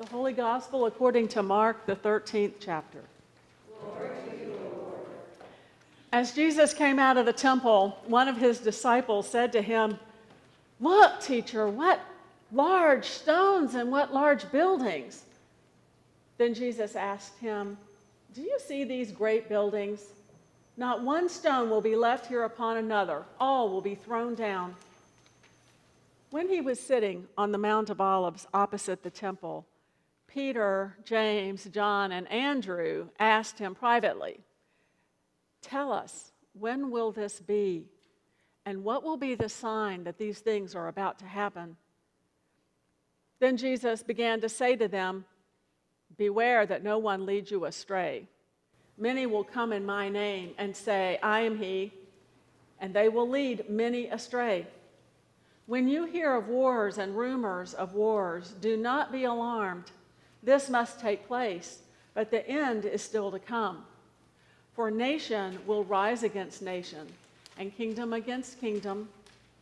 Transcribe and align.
The 0.00 0.06
Holy 0.06 0.32
Gospel 0.32 0.86
according 0.86 1.28
to 1.28 1.42
Mark, 1.42 1.84
the 1.84 1.94
13th 1.94 2.54
chapter. 2.58 3.02
As 6.10 6.32
Jesus 6.32 6.72
came 6.72 6.98
out 6.98 7.18
of 7.18 7.26
the 7.26 7.34
temple, 7.34 7.98
one 8.06 8.26
of 8.26 8.38
his 8.38 8.60
disciples 8.60 9.28
said 9.28 9.52
to 9.52 9.60
him, 9.60 9.98
Look, 10.80 11.20
teacher, 11.20 11.68
what 11.68 12.00
large 12.50 13.04
stones 13.04 13.74
and 13.74 13.92
what 13.92 14.14
large 14.14 14.50
buildings. 14.50 15.22
Then 16.38 16.54
Jesus 16.54 16.96
asked 16.96 17.38
him, 17.38 17.76
Do 18.34 18.40
you 18.40 18.58
see 18.58 18.84
these 18.84 19.12
great 19.12 19.50
buildings? 19.50 20.00
Not 20.78 21.02
one 21.02 21.28
stone 21.28 21.68
will 21.68 21.82
be 21.82 21.94
left 21.94 22.24
here 22.24 22.44
upon 22.44 22.78
another, 22.78 23.24
all 23.38 23.68
will 23.68 23.82
be 23.82 23.96
thrown 23.96 24.34
down. 24.34 24.76
When 26.30 26.48
he 26.48 26.62
was 26.62 26.80
sitting 26.80 27.26
on 27.36 27.52
the 27.52 27.58
Mount 27.58 27.90
of 27.90 28.00
Olives 28.00 28.46
opposite 28.54 29.02
the 29.02 29.10
temple, 29.10 29.66
Peter, 30.32 30.96
James, 31.04 31.64
John, 31.64 32.12
and 32.12 32.30
Andrew 32.30 33.08
asked 33.18 33.58
him 33.58 33.74
privately, 33.74 34.40
Tell 35.60 35.92
us, 35.92 36.32
when 36.52 36.90
will 36.90 37.10
this 37.10 37.40
be? 37.40 37.86
And 38.64 38.84
what 38.84 39.02
will 39.02 39.16
be 39.16 39.34
the 39.34 39.48
sign 39.48 40.04
that 40.04 40.18
these 40.18 40.38
things 40.38 40.74
are 40.74 40.88
about 40.88 41.18
to 41.18 41.24
happen? 41.24 41.76
Then 43.40 43.56
Jesus 43.56 44.02
began 44.02 44.40
to 44.42 44.48
say 44.48 44.76
to 44.76 44.86
them, 44.86 45.24
Beware 46.16 46.66
that 46.66 46.84
no 46.84 46.98
one 46.98 47.26
leads 47.26 47.50
you 47.50 47.64
astray. 47.64 48.26
Many 48.98 49.26
will 49.26 49.44
come 49.44 49.72
in 49.72 49.84
my 49.84 50.08
name 50.08 50.52
and 50.58 50.76
say, 50.76 51.18
I 51.22 51.40
am 51.40 51.58
he, 51.58 51.92
and 52.78 52.94
they 52.94 53.08
will 53.08 53.28
lead 53.28 53.68
many 53.68 54.06
astray. 54.08 54.66
When 55.66 55.88
you 55.88 56.04
hear 56.04 56.34
of 56.34 56.48
wars 56.48 56.98
and 56.98 57.16
rumors 57.16 57.74
of 57.74 57.94
wars, 57.94 58.54
do 58.60 58.76
not 58.76 59.10
be 59.10 59.24
alarmed. 59.24 59.90
This 60.42 60.68
must 60.68 61.00
take 61.00 61.26
place, 61.26 61.80
but 62.14 62.30
the 62.30 62.46
end 62.48 62.84
is 62.84 63.02
still 63.02 63.30
to 63.30 63.38
come. 63.38 63.84
For 64.74 64.90
nation 64.90 65.58
will 65.66 65.84
rise 65.84 66.22
against 66.22 66.62
nation, 66.62 67.06
and 67.58 67.76
kingdom 67.76 68.12
against 68.12 68.60
kingdom. 68.60 69.08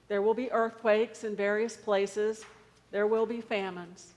There 0.09 0.23
will 0.23 0.35
be 0.35 0.51
earthquakes 0.53 1.25
in 1.25 1.35
various 1.35 1.77
places, 1.77 2.45
there 2.91 3.07
will 3.07 3.27
be 3.27 3.41
famines. 3.41 4.13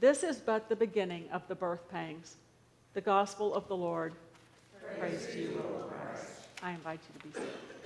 This 0.00 0.22
is 0.22 0.36
but 0.36 0.68
the 0.68 0.76
beginning 0.76 1.24
of 1.32 1.46
the 1.48 1.54
birth 1.54 1.88
pangs. 1.90 2.36
The 2.92 3.00
gospel 3.00 3.54
of 3.54 3.66
the 3.68 3.76
Lord. 3.76 4.12
Praise, 4.98 5.24
Praise 5.24 5.34
to 5.34 5.40
you, 5.40 5.62
Lord 5.72 5.90
Christ. 5.90 6.26
I 6.62 6.72
invite 6.72 7.00
you 7.08 7.20
to 7.20 7.26
be 7.26 7.32
seated. 7.32 7.83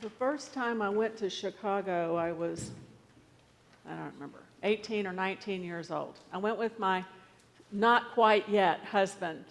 The 0.00 0.10
first 0.10 0.54
time 0.54 0.80
I 0.80 0.88
went 0.88 1.16
to 1.16 1.28
Chicago, 1.28 2.14
I 2.14 2.30
was, 2.30 2.70
I 3.84 3.96
don't 3.96 4.12
remember, 4.14 4.38
18 4.62 5.08
or 5.08 5.12
19 5.12 5.64
years 5.64 5.90
old. 5.90 6.20
I 6.32 6.38
went 6.38 6.56
with 6.56 6.78
my 6.78 7.04
not 7.72 8.12
quite 8.14 8.48
yet 8.48 8.78
husband 8.84 9.44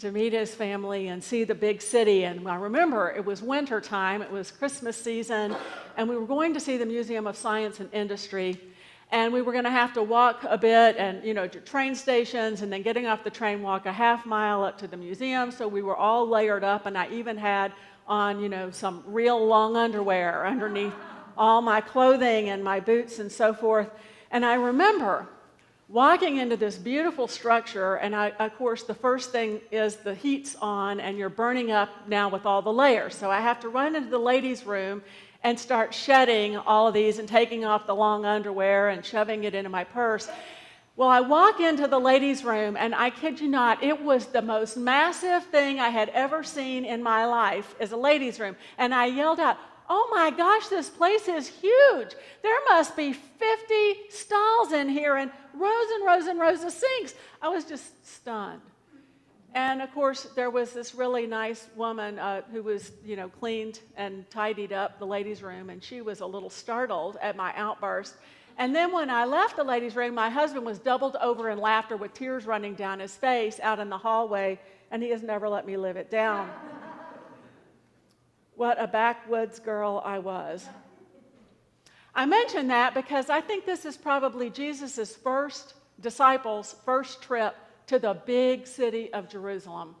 to 0.00 0.12
meet 0.12 0.34
his 0.34 0.54
family 0.54 1.08
and 1.08 1.24
see 1.24 1.42
the 1.42 1.54
big 1.54 1.80
city. 1.80 2.24
And 2.24 2.46
I 2.46 2.56
remember 2.56 3.14
it 3.16 3.24
was 3.24 3.40
winter 3.40 3.80
time, 3.80 4.20
it 4.20 4.30
was 4.30 4.50
Christmas 4.50 4.94
season, 4.94 5.56
and 5.96 6.06
we 6.06 6.18
were 6.18 6.26
going 6.26 6.52
to 6.52 6.60
see 6.60 6.76
the 6.76 6.84
Museum 6.84 7.26
of 7.26 7.34
Science 7.34 7.80
and 7.80 7.90
Industry. 7.94 8.60
And 9.10 9.32
we 9.32 9.40
were 9.40 9.52
going 9.52 9.64
to 9.64 9.70
have 9.70 9.94
to 9.94 10.02
walk 10.02 10.44
a 10.46 10.58
bit 10.58 10.96
and, 10.98 11.24
you 11.24 11.32
know, 11.32 11.48
to 11.48 11.60
train 11.60 11.94
stations 11.94 12.60
and 12.60 12.70
then 12.70 12.82
getting 12.82 13.06
off 13.06 13.24
the 13.24 13.30
train, 13.30 13.62
walk 13.62 13.86
a 13.86 13.92
half 13.92 14.26
mile 14.26 14.62
up 14.64 14.76
to 14.80 14.86
the 14.86 14.98
museum. 14.98 15.50
So 15.50 15.66
we 15.66 15.80
were 15.80 15.96
all 15.96 16.28
layered 16.28 16.62
up, 16.62 16.84
and 16.84 16.98
I 16.98 17.08
even 17.08 17.38
had 17.38 17.72
on, 18.08 18.40
you 18.40 18.48
know, 18.48 18.70
some 18.70 19.02
real 19.06 19.44
long 19.46 19.76
underwear 19.76 20.46
underneath 20.46 20.94
all 21.36 21.62
my 21.62 21.80
clothing 21.80 22.48
and 22.48 22.64
my 22.64 22.80
boots 22.80 23.18
and 23.18 23.30
so 23.30 23.54
forth. 23.54 23.90
And 24.30 24.44
I 24.44 24.54
remember 24.54 25.26
walking 25.88 26.36
into 26.36 26.56
this 26.56 26.76
beautiful 26.76 27.26
structure, 27.28 27.94
and 27.94 28.14
I, 28.14 28.30
of 28.38 28.54
course, 28.56 28.82
the 28.82 28.94
first 28.94 29.32
thing 29.32 29.60
is 29.70 29.96
the 29.96 30.14
heat's 30.14 30.54
on, 30.56 31.00
and 31.00 31.16
you're 31.16 31.30
burning 31.30 31.70
up 31.70 31.88
now 32.06 32.28
with 32.28 32.44
all 32.44 32.60
the 32.60 32.72
layers. 32.72 33.14
So 33.14 33.30
I 33.30 33.40
have 33.40 33.60
to 33.60 33.68
run 33.68 33.96
into 33.96 34.10
the 34.10 34.18
ladies' 34.18 34.66
room 34.66 35.02
and 35.44 35.58
start 35.58 35.94
shedding 35.94 36.56
all 36.56 36.88
of 36.88 36.94
these 36.94 37.18
and 37.18 37.28
taking 37.28 37.64
off 37.64 37.86
the 37.86 37.94
long 37.94 38.26
underwear 38.26 38.88
and 38.88 39.04
shoving 39.04 39.44
it 39.44 39.54
into 39.54 39.70
my 39.70 39.84
purse. 39.84 40.28
Well, 40.98 41.08
I 41.08 41.20
walk 41.20 41.60
into 41.60 41.86
the 41.86 42.00
ladies' 42.00 42.42
room, 42.42 42.76
and 42.76 42.92
I 42.92 43.10
kid 43.10 43.38
you 43.38 43.46
not, 43.46 43.84
it 43.84 44.02
was 44.02 44.26
the 44.26 44.42
most 44.42 44.76
massive 44.76 45.44
thing 45.44 45.78
I 45.78 45.90
had 45.90 46.08
ever 46.08 46.42
seen 46.42 46.84
in 46.84 47.04
my 47.04 47.24
life 47.24 47.76
as 47.78 47.92
a 47.92 47.96
ladies' 47.96 48.40
room. 48.40 48.56
And 48.78 48.92
I 48.92 49.06
yelled 49.06 49.38
out, 49.38 49.58
oh 49.88 50.08
my 50.10 50.32
gosh, 50.32 50.66
this 50.66 50.90
place 50.90 51.28
is 51.28 51.46
huge. 51.46 52.16
There 52.42 52.58
must 52.68 52.96
be 52.96 53.12
50 53.12 53.74
stalls 54.10 54.72
in 54.72 54.88
here 54.88 55.14
and 55.14 55.30
rows 55.54 55.86
and 55.92 56.04
rows 56.04 56.26
and 56.26 56.40
rows 56.40 56.64
of 56.64 56.72
sinks. 56.72 57.14
I 57.40 57.48
was 57.48 57.64
just 57.64 58.04
stunned. 58.04 58.62
And 59.54 59.80
of 59.80 59.94
course, 59.94 60.24
there 60.34 60.50
was 60.50 60.72
this 60.72 60.96
really 60.96 61.28
nice 61.28 61.68
woman 61.76 62.18
uh, 62.18 62.42
who 62.50 62.64
was, 62.64 62.90
you 63.04 63.14
know, 63.14 63.28
cleaned 63.28 63.78
and 63.96 64.28
tidied 64.30 64.72
up 64.72 64.98
the 64.98 65.06
ladies' 65.06 65.44
room, 65.44 65.70
and 65.70 65.80
she 65.80 66.00
was 66.00 66.18
a 66.22 66.26
little 66.26 66.50
startled 66.50 67.18
at 67.22 67.36
my 67.36 67.54
outburst. 67.54 68.16
And 68.58 68.74
then 68.74 68.92
when 68.92 69.08
I 69.08 69.24
left 69.24 69.56
the 69.56 69.62
ladies' 69.62 69.94
room, 69.94 70.16
my 70.16 70.28
husband 70.28 70.66
was 70.66 70.80
doubled 70.80 71.16
over 71.20 71.48
in 71.48 71.58
laughter 71.58 71.96
with 71.96 72.12
tears 72.12 72.44
running 72.44 72.74
down 72.74 72.98
his 72.98 73.14
face 73.14 73.60
out 73.60 73.78
in 73.78 73.88
the 73.88 73.98
hallway, 73.98 74.58
and 74.90 75.00
he 75.00 75.10
has 75.10 75.22
never 75.22 75.48
let 75.48 75.64
me 75.64 75.76
live 75.76 75.96
it 75.96 76.10
down. 76.10 76.50
What 78.56 78.82
a 78.82 78.88
backwoods 78.88 79.60
girl 79.60 80.02
I 80.04 80.18
was. 80.18 80.66
I 82.12 82.26
mention 82.26 82.66
that 82.66 82.92
because 82.92 83.30
I 83.30 83.40
think 83.40 83.64
this 83.64 83.84
is 83.84 83.96
probably 83.96 84.50
Jesus' 84.50 85.14
first 85.14 85.74
disciples' 86.00 86.74
first 86.84 87.22
trip 87.22 87.54
to 87.86 88.00
the 88.00 88.14
big 88.14 88.66
city 88.66 89.12
of 89.12 89.28
Jerusalem. 89.28 89.94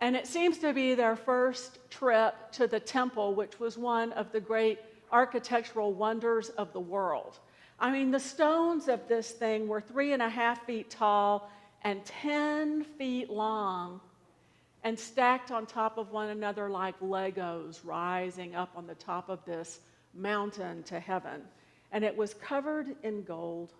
And 0.00 0.16
it 0.16 0.26
seems 0.26 0.56
to 0.60 0.72
be 0.72 0.94
their 0.94 1.14
first 1.14 1.78
trip 1.90 2.34
to 2.52 2.66
the 2.66 2.80
temple, 2.80 3.34
which 3.34 3.60
was 3.60 3.76
one 3.76 4.12
of 4.12 4.32
the 4.32 4.40
great 4.40 4.78
architectural 5.12 5.92
wonders 5.92 6.48
of 6.48 6.72
the 6.72 6.80
world. 6.80 7.38
I 7.78 7.90
mean, 7.90 8.10
the 8.10 8.20
stones 8.20 8.88
of 8.88 9.08
this 9.08 9.30
thing 9.30 9.68
were 9.68 9.80
three 9.80 10.12
and 10.12 10.22
a 10.22 10.28
half 10.28 10.64
feet 10.64 10.90
tall 10.90 11.50
and 11.82 12.04
10 12.04 12.84
feet 12.84 13.30
long 13.30 14.00
and 14.84 14.98
stacked 14.98 15.50
on 15.50 15.66
top 15.66 15.98
of 15.98 16.12
one 16.12 16.28
another 16.28 16.68
like 16.68 16.98
Legos 17.00 17.80
rising 17.84 18.54
up 18.54 18.70
on 18.76 18.86
the 18.86 18.94
top 18.94 19.28
of 19.28 19.44
this 19.44 19.80
mountain 20.14 20.82
to 20.84 21.00
heaven. 21.00 21.42
And 21.90 22.04
it 22.04 22.16
was 22.16 22.34
covered 22.34 22.94
in 23.02 23.22
gold. 23.22 23.72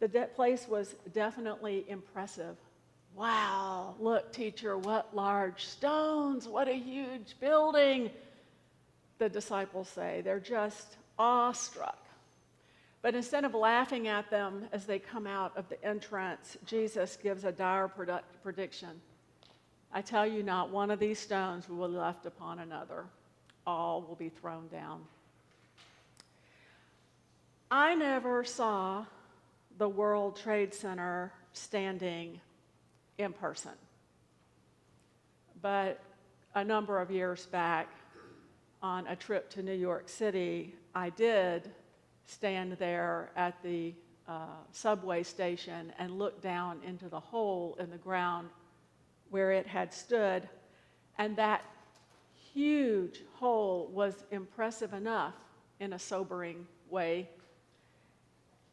The 0.00 0.08
de- 0.08 0.26
place 0.26 0.66
was 0.68 0.94
definitely 1.12 1.84
impressive. 1.88 2.56
Wow, 3.14 3.94
look, 4.00 4.32
teacher, 4.32 4.76
what 4.76 5.14
large 5.14 5.64
stones, 5.64 6.48
what 6.48 6.68
a 6.68 6.74
huge 6.74 7.36
building, 7.40 8.10
the 9.18 9.28
disciples 9.28 9.88
say. 9.88 10.22
They're 10.22 10.40
just 10.40 10.96
awestruck. 11.18 12.01
But 13.02 13.16
instead 13.16 13.44
of 13.44 13.52
laughing 13.52 14.06
at 14.06 14.30
them 14.30 14.66
as 14.72 14.86
they 14.86 15.00
come 15.00 15.26
out 15.26 15.56
of 15.56 15.68
the 15.68 15.84
entrance, 15.84 16.56
Jesus 16.64 17.18
gives 17.20 17.44
a 17.44 17.50
dire 17.50 17.88
prediction. 18.42 19.00
I 19.92 20.02
tell 20.02 20.26
you, 20.26 20.44
not 20.44 20.70
one 20.70 20.90
of 20.90 21.00
these 21.00 21.18
stones 21.18 21.68
will 21.68 21.88
be 21.88 21.96
left 21.96 22.26
upon 22.26 22.60
another. 22.60 23.04
All 23.66 24.02
will 24.02 24.14
be 24.14 24.28
thrown 24.28 24.68
down. 24.68 25.02
I 27.70 27.94
never 27.96 28.44
saw 28.44 29.04
the 29.78 29.88
World 29.88 30.36
Trade 30.36 30.72
Center 30.72 31.32
standing 31.52 32.40
in 33.18 33.32
person. 33.32 33.72
But 35.60 36.00
a 36.54 36.62
number 36.62 37.00
of 37.00 37.10
years 37.10 37.46
back, 37.46 37.88
on 38.82 39.06
a 39.06 39.16
trip 39.16 39.48
to 39.50 39.62
New 39.62 39.74
York 39.74 40.08
City, 40.08 40.74
I 40.94 41.10
did 41.10 41.70
stand 42.26 42.72
there 42.72 43.30
at 43.36 43.62
the 43.62 43.94
uh, 44.28 44.46
subway 44.70 45.22
station 45.22 45.92
and 45.98 46.18
look 46.18 46.40
down 46.40 46.80
into 46.86 47.08
the 47.08 47.20
hole 47.20 47.76
in 47.78 47.90
the 47.90 47.98
ground 47.98 48.48
where 49.30 49.52
it 49.52 49.66
had 49.66 49.92
stood, 49.92 50.48
and 51.18 51.36
that 51.36 51.62
huge 52.52 53.22
hole 53.34 53.90
was 53.92 54.24
impressive 54.30 54.92
enough 54.92 55.34
in 55.80 55.94
a 55.94 55.98
sobering 55.98 56.66
way. 56.90 57.28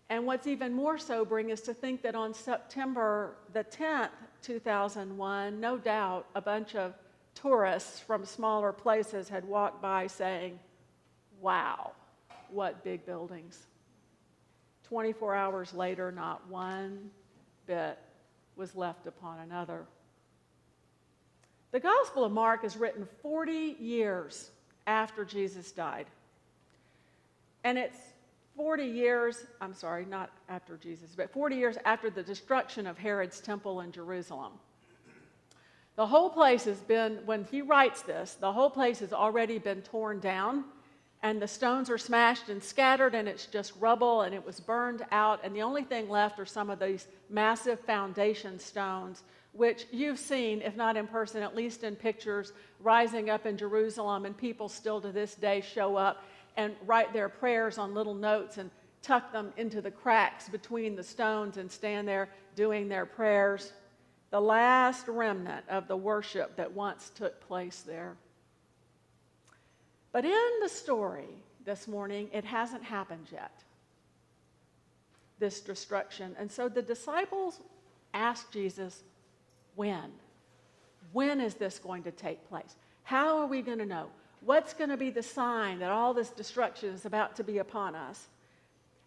And 0.09 0.25
what's 0.25 0.47
even 0.47 0.73
more 0.73 0.97
sobering 0.97 1.49
is 1.49 1.61
to 1.61 1.73
think 1.73 2.01
that 2.01 2.15
on 2.15 2.33
September 2.33 3.35
the 3.53 3.63
10th, 3.63 4.09
2001, 4.41 5.59
no 5.59 5.77
doubt 5.77 6.25
a 6.35 6.41
bunch 6.41 6.75
of 6.75 6.93
tourists 7.35 7.99
from 7.99 8.25
smaller 8.25 8.73
places 8.73 9.29
had 9.29 9.45
walked 9.45 9.81
by 9.81 10.07
saying, 10.07 10.59
Wow, 11.39 11.91
what 12.53 12.83
big 12.83 13.05
buildings. 13.05 13.67
24 14.83 15.35
hours 15.35 15.73
later, 15.73 16.11
not 16.11 16.47
one 16.49 17.11
bit 17.67 17.97
was 18.55 18.75
left 18.75 19.07
upon 19.07 19.39
another. 19.39 19.85
The 21.71 21.79
Gospel 21.79 22.23
of 22.23 22.31
Mark 22.31 22.63
is 22.63 22.75
written 22.75 23.07
40 23.21 23.77
years 23.79 24.49
after 24.87 25.23
Jesus 25.23 25.71
died. 25.71 26.07
And 27.63 27.77
it's 27.77 27.97
40 28.55 28.83
years, 28.83 29.45
I'm 29.61 29.73
sorry, 29.73 30.05
not 30.05 30.31
after 30.49 30.75
Jesus, 30.77 31.13
but 31.15 31.31
40 31.31 31.55
years 31.55 31.77
after 31.85 32.09
the 32.09 32.23
destruction 32.23 32.87
of 32.87 32.97
Herod's 32.97 33.39
temple 33.39 33.81
in 33.81 33.91
Jerusalem. 33.91 34.53
The 35.95 36.07
whole 36.07 36.29
place 36.29 36.65
has 36.65 36.79
been, 36.79 37.19
when 37.25 37.45
he 37.51 37.61
writes 37.61 38.01
this, 38.01 38.35
the 38.35 38.51
whole 38.51 38.69
place 38.69 38.99
has 38.99 39.13
already 39.13 39.59
been 39.59 39.81
torn 39.81 40.19
down, 40.19 40.63
and 41.21 41.41
the 41.41 41.47
stones 41.47 41.89
are 41.89 41.97
smashed 41.97 42.49
and 42.49 42.63
scattered, 42.63 43.13
and 43.13 43.27
it's 43.27 43.45
just 43.45 43.73
rubble, 43.79 44.21
and 44.21 44.33
it 44.33 44.45
was 44.45 44.59
burned 44.59 45.05
out, 45.11 45.41
and 45.43 45.55
the 45.55 45.61
only 45.61 45.83
thing 45.83 46.09
left 46.09 46.39
are 46.39 46.45
some 46.45 46.69
of 46.69 46.79
these 46.79 47.07
massive 47.29 47.79
foundation 47.81 48.59
stones, 48.59 49.23
which 49.51 49.85
you've 49.91 50.19
seen, 50.19 50.61
if 50.61 50.75
not 50.75 50.95
in 50.95 51.07
person, 51.07 51.43
at 51.43 51.55
least 51.55 51.83
in 51.83 51.95
pictures, 51.95 52.53
rising 52.79 53.29
up 53.29 53.45
in 53.45 53.57
Jerusalem, 53.57 54.25
and 54.25 54.37
people 54.37 54.69
still 54.69 55.01
to 55.01 55.11
this 55.11 55.35
day 55.35 55.61
show 55.61 55.95
up 55.95 56.23
and 56.55 56.73
write 56.85 57.11
their 57.13 57.29
prayers 57.29 57.77
on 57.77 57.93
little 57.93 58.13
notes 58.13 58.57
and 58.57 58.71
tuck 59.01 59.31
them 59.31 59.53
into 59.57 59.81
the 59.81 59.91
cracks 59.91 60.47
between 60.47 60.95
the 60.95 61.03
stones 61.03 61.57
and 61.57 61.71
stand 61.71 62.07
there 62.07 62.29
doing 62.55 62.87
their 62.87 63.05
prayers 63.05 63.71
the 64.31 64.39
last 64.39 65.07
remnant 65.07 65.65
of 65.69 65.87
the 65.87 65.97
worship 65.97 66.55
that 66.55 66.71
once 66.71 67.11
took 67.15 67.39
place 67.47 67.81
there. 67.81 68.15
But 70.11 70.25
in 70.25 70.49
the 70.61 70.69
story 70.69 71.29
this 71.65 71.87
morning, 71.87 72.29
it 72.33 72.43
hasn't 72.43 72.83
happened 72.83 73.27
yet, 73.31 73.51
this 75.37 75.59
destruction. 75.59 76.35
And 76.39 76.51
so 76.51 76.67
the 76.67 76.81
disciples 76.81 77.59
asked 78.13 78.51
Jesus, 78.51 79.03
when? 79.75 80.11
When 81.11 81.39
is 81.39 81.53
this 81.55 81.79
going 81.79 82.03
to 82.03 82.11
take 82.11 82.47
place? 82.49 82.75
How 83.03 83.37
are 83.39 83.47
we 83.47 83.61
going 83.61 83.77
to 83.79 83.85
know? 83.85 84.07
What's 84.41 84.73
going 84.73 84.89
to 84.89 84.97
be 84.97 85.09
the 85.09 85.23
sign 85.23 85.79
that 85.79 85.91
all 85.91 86.13
this 86.13 86.29
destruction 86.29 86.89
is 86.89 87.05
about 87.05 87.35
to 87.35 87.43
be 87.43 87.57
upon 87.57 87.95
us? 87.95 88.27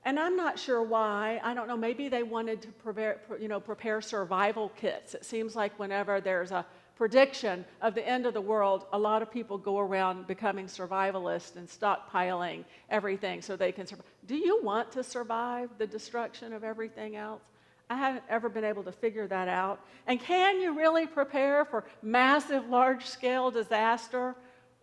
And 0.05 0.19
I'm 0.19 0.37
not 0.37 0.59
sure 0.59 0.83
why. 0.83 1.41
I 1.43 1.55
don't 1.55 1.69
know. 1.69 1.77
Maybe 1.77 2.09
they 2.09 2.23
wanted 2.23 2.63
to 2.63 2.69
prepare, 2.69 3.21
you 3.41 3.49
know, 3.49 3.61
prepare 3.61 4.01
survival 4.01 4.71
kits. 4.77 5.15
It 5.15 5.25
seems 5.25 5.55
like 5.55 5.79
whenever 5.79 6.21
there's 6.21 6.51
a 6.51 6.67
prediction 6.97 7.65
of 7.81 7.95
the 7.95 8.07
end 8.07 8.27
of 8.27 8.35
the 8.35 8.41
world, 8.41 8.87
a 8.93 8.99
lot 8.99 9.23
of 9.23 9.31
people 9.31 9.59
go 9.59 9.79
around 9.79 10.27
becoming 10.27 10.67
survivalists 10.67 11.57
and 11.57 11.69
stockpiling 11.69 12.65
everything 12.91 13.43
so 13.43 13.57
they 13.57 13.73
can 13.73 13.87
survive. 13.87 14.07
Do 14.27 14.37
you 14.37 14.63
want 14.63 14.93
to 14.93 15.03
survive 15.03 15.71
the 15.79 15.87
destruction 15.87 16.53
of 16.53 16.65
everything 16.65 17.17
else? 17.17 17.43
I 17.91 17.97
haven't 17.97 18.25
ever 18.29 18.49
been 18.49 18.65
able 18.65 18.83
to 18.85 18.93
figure 18.93 19.27
that 19.27 19.49
out. 19.49 19.85
And 20.07 20.19
can 20.21 20.61
you 20.61 20.77
really 20.79 21.07
prepare 21.07 21.65
for 21.65 21.85
massive, 22.03 22.69
large 22.69 23.05
scale 23.05 23.51
disaster 23.51 24.35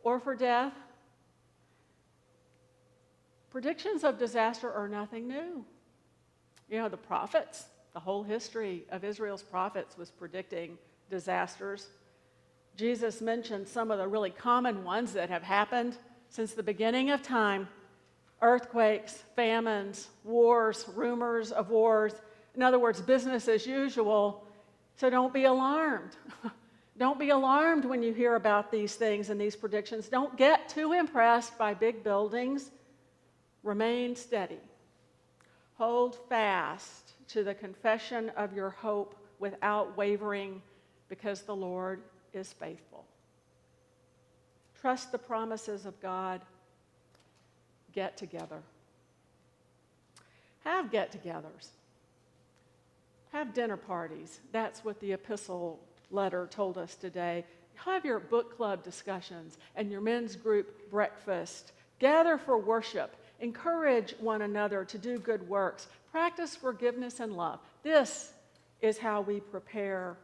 or 0.03 0.19
for 0.19 0.35
death? 0.35 0.73
Predictions 3.49 4.03
of 4.03 4.19
disaster 4.19 4.71
are 4.71 4.87
nothing 4.87 5.27
new. 5.27 5.65
You 6.69 6.77
know, 6.77 6.89
the 6.89 6.97
prophets, 6.97 7.65
the 7.93 7.99
whole 7.99 8.21
history 8.21 8.83
of 8.91 9.03
Israel's 9.03 9.41
prophets 9.41 9.97
was 9.97 10.11
predicting 10.11 10.77
disasters. 11.09 11.87
Jesus 12.79 13.19
mentioned 13.19 13.67
some 13.67 13.91
of 13.91 13.97
the 13.97 14.07
really 14.07 14.29
common 14.29 14.85
ones 14.85 15.11
that 15.13 15.29
have 15.29 15.43
happened 15.43 15.97
since 16.29 16.53
the 16.53 16.63
beginning 16.63 17.11
of 17.11 17.21
time 17.21 17.67
earthquakes, 18.41 19.21
famines, 19.35 20.07
wars, 20.23 20.85
rumors 20.95 21.51
of 21.51 21.69
wars. 21.69 22.13
In 22.55 22.63
other 22.63 22.79
words, 22.79 23.01
business 23.01 23.49
as 23.49 23.67
usual. 23.67 24.45
So 24.95 25.09
don't 25.09 25.33
be 25.33 25.43
alarmed. 25.43 26.15
don't 26.97 27.19
be 27.19 27.31
alarmed 27.31 27.83
when 27.83 28.01
you 28.01 28.13
hear 28.13 28.35
about 28.35 28.71
these 28.71 28.95
things 28.95 29.29
and 29.29 29.41
these 29.41 29.57
predictions. 29.57 30.07
Don't 30.07 30.37
get 30.37 30.69
too 30.69 30.93
impressed 30.93 31.57
by 31.57 31.73
big 31.73 32.01
buildings 32.01 32.71
Remain 33.63 34.15
steady. 34.15 34.59
Hold 35.75 36.15
fast 36.29 37.11
to 37.29 37.43
the 37.43 37.53
confession 37.53 38.29
of 38.37 38.53
your 38.53 38.69
hope 38.69 39.15
without 39.37 39.97
wavering 39.97 40.61
because 41.09 41.41
the 41.41 41.55
Lord 41.55 42.01
is 42.33 42.53
faithful. 42.53 43.05
Trust 44.79 45.11
the 45.11 45.17
promises 45.17 45.85
of 45.85 45.99
God. 46.01 46.41
Get 47.93 48.17
together. 48.17 48.61
Have 50.63 50.91
get 50.91 51.11
togethers. 51.11 51.69
Have 53.31 53.53
dinner 53.53 53.77
parties. 53.77 54.39
That's 54.51 54.83
what 54.83 54.99
the 54.99 55.13
epistle 55.13 55.79
letter 56.11 56.47
told 56.49 56.77
us 56.77 56.95
today. 56.95 57.45
Have 57.75 58.05
your 58.05 58.19
book 58.19 58.55
club 58.57 58.83
discussions 58.83 59.57
and 59.75 59.91
your 59.91 60.01
men's 60.01 60.35
group 60.35 60.89
breakfast. 60.89 61.71
Gather 61.99 62.37
for 62.37 62.57
worship 62.57 63.15
Encourage 63.41 64.15
one 64.19 64.41
another 64.41 64.83
to 64.85 64.97
do 64.97 65.17
good 65.17 65.47
works. 65.47 65.87
Practice 66.11 66.55
forgiveness 66.55 67.19
and 67.19 67.35
love. 67.35 67.59
This 67.83 68.33
is 68.81 68.97
how 68.97 69.21
we 69.21 69.39
prepare 69.39 70.17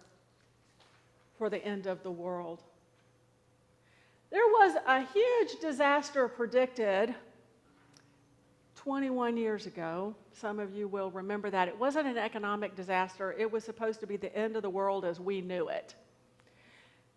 for 1.38 1.50
the 1.50 1.64
end 1.64 1.88
of 1.88 2.04
the 2.04 2.12
world. 2.12 2.62
There 4.32 4.46
was 4.46 4.76
a 4.86 5.02
huge 5.02 5.60
disaster 5.62 6.28
predicted 6.28 7.16
21 8.76 9.38
years 9.38 9.66
ago. 9.66 10.16
Some 10.34 10.60
of 10.60 10.74
you 10.74 10.88
will 10.88 11.10
remember 11.12 11.50
that. 11.50 11.68
It 11.68 11.80
wasn't 11.80 12.08
an 12.08 12.18
economic 12.18 12.76
disaster, 12.76 13.34
it 13.38 13.52
was 13.52 13.64
supposed 13.64 14.00
to 14.02 14.08
be 14.08 14.18
the 14.18 14.36
end 14.36 14.56
of 14.56 14.62
the 14.62 14.70
world 14.70 15.06
as 15.06 15.20
we 15.20 15.42
knew 15.42 15.70
it. 15.70 15.96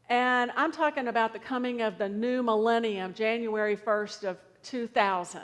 And 0.09 0.51
I'm 0.57 0.73
talking 0.73 1.09
about 1.09 1.33
the 1.35 1.39
coming 1.39 1.83
of 1.83 1.99
the 1.99 2.09
new 2.09 2.43
millennium, 2.43 3.13
January 3.13 3.77
1st 3.77 4.25
of 4.25 4.39
2000. 4.63 5.43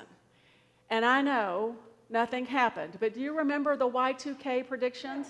And 0.88 1.05
I 1.05 1.21
know 1.21 1.76
nothing 2.09 2.47
happened, 2.47 2.97
but 3.00 3.12
do 3.12 3.21
you 3.21 3.37
remember 3.37 3.76
the 3.76 3.88
Y2K 3.88 4.67
predictions? 4.67 5.26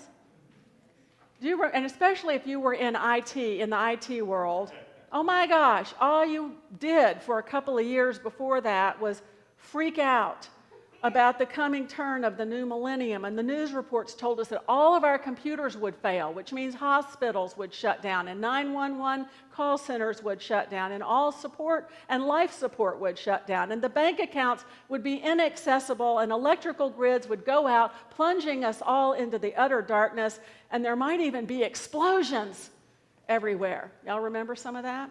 You 1.39 1.63
and 1.63 1.85
especially 1.85 2.35
if 2.35 2.47
you 2.47 2.59
were 2.59 2.73
in 2.73 2.95
IT, 2.95 3.35
in 3.37 3.69
the 3.69 3.91
IT 3.91 4.25
world, 4.25 4.71
oh 5.11 5.23
my 5.23 5.47
gosh, 5.47 5.93
all 5.99 6.25
you 6.25 6.55
did 6.79 7.21
for 7.21 7.39
a 7.39 7.43
couple 7.43 7.77
of 7.77 7.85
years 7.85 8.17
before 8.17 8.61
that 8.61 8.99
was 8.99 9.21
freak 9.57 9.99
out 9.99 10.47
about 11.05 11.37
the 11.37 11.45
coming 11.45 11.85
turn 11.87 12.23
of 12.23 12.35
the 12.35 12.43
new 12.43 12.65
millennium, 12.65 13.25
and 13.25 13.37
the 13.37 13.43
news 13.43 13.73
reports 13.73 14.15
told 14.15 14.39
us 14.39 14.47
that 14.47 14.63
all 14.67 14.95
of 14.95 15.03
our 15.03 15.19
computers 15.19 15.77
would 15.77 15.95
fail, 15.95 16.33
which 16.33 16.51
means 16.51 16.73
hospitals 16.73 17.55
would 17.55 17.71
shut 17.71 18.01
down, 18.01 18.27
and 18.27 18.41
911 18.41 19.27
call 19.53 19.77
centers 19.77 20.23
would 20.23 20.41
shut 20.41 20.71
down, 20.71 20.93
and 20.93 21.03
all 21.03 21.31
support 21.31 21.91
and 22.09 22.25
life 22.25 22.51
support 22.51 22.99
would 22.99 23.19
shut 23.19 23.45
down, 23.45 23.71
and 23.71 23.83
the 23.83 23.87
bank 23.87 24.19
accounts 24.19 24.65
would 24.89 25.03
be 25.03 25.17
inaccessible, 25.17 26.17
and 26.17 26.31
electrical 26.31 26.89
grids 26.89 27.29
would 27.29 27.45
go 27.45 27.67
out, 27.67 27.93
plunging 28.09 28.65
us 28.65 28.81
all 28.81 29.13
into 29.13 29.37
the 29.37 29.53
utter 29.53 29.83
darkness, 29.83 30.39
and 30.71 30.83
there 30.83 30.95
might 30.95 31.19
even 31.19 31.45
be 31.45 31.61
explosions 31.61 32.71
everywhere. 33.29 33.91
Y'all 34.07 34.21
remember 34.21 34.55
some 34.55 34.75
of 34.75 34.81
that? 34.81 35.07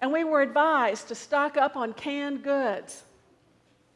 And 0.00 0.12
we 0.12 0.22
were 0.22 0.42
advised 0.42 1.08
to 1.08 1.16
stock 1.16 1.56
up 1.56 1.74
on 1.74 1.92
canned 1.92 2.44
goods 2.44 3.02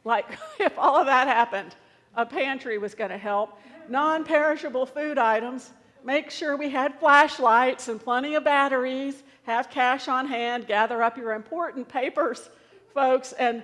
like, 0.07 0.25
if 0.59 0.77
all 0.79 0.95
of 0.95 1.05
that 1.05 1.27
happened, 1.27 1.75
a 2.15 2.25
pantry 2.25 2.79
was 2.79 2.95
going 2.95 3.11
to 3.11 3.17
help. 3.17 3.59
Non 3.89 4.23
perishable 4.23 4.87
food 4.87 5.17
items, 5.17 5.71
make 6.03 6.31
sure 6.31 6.57
we 6.57 6.69
had 6.69 6.99
flashlights 6.99 7.87
and 7.87 8.03
plenty 8.03 8.33
of 8.35 8.43
batteries, 8.43 9.21
have 9.43 9.69
cash 9.69 10.07
on 10.07 10.25
hand, 10.25 10.67
gather 10.67 11.03
up 11.03 11.17
your 11.17 11.33
important 11.33 11.87
papers, 11.87 12.49
folks, 12.93 13.33
and 13.33 13.63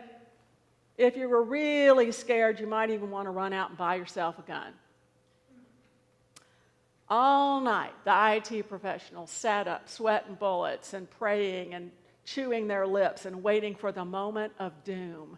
if 0.98 1.18
you 1.18 1.28
were 1.28 1.42
really 1.42 2.12
scared, 2.12 2.60
you 2.60 2.68
might 2.68 2.92
even 2.92 3.10
want 3.10 3.26
to 3.26 3.32
run 3.32 3.52
out 3.52 3.70
and 3.70 3.78
buy 3.78 3.96
yourself 3.96 4.38
a 4.38 4.44
gun. 4.44 4.74
All 7.10 7.60
night, 7.60 7.94
the 8.06 8.36
IT 8.36 8.70
professionals 8.70 9.32
sat 9.32 9.68
up, 9.68 9.90
sweating 9.90 10.36
bullets 10.36 10.94
and 10.94 11.10
praying 11.10 11.74
and 11.74 11.92
chewing 12.26 12.68
their 12.68 12.86
lips 12.88 13.26
and 13.26 13.44
waiting 13.44 13.76
for 13.76 13.92
the 13.92 14.06
moment 14.06 14.54
of 14.60 14.72
doom 14.84 15.38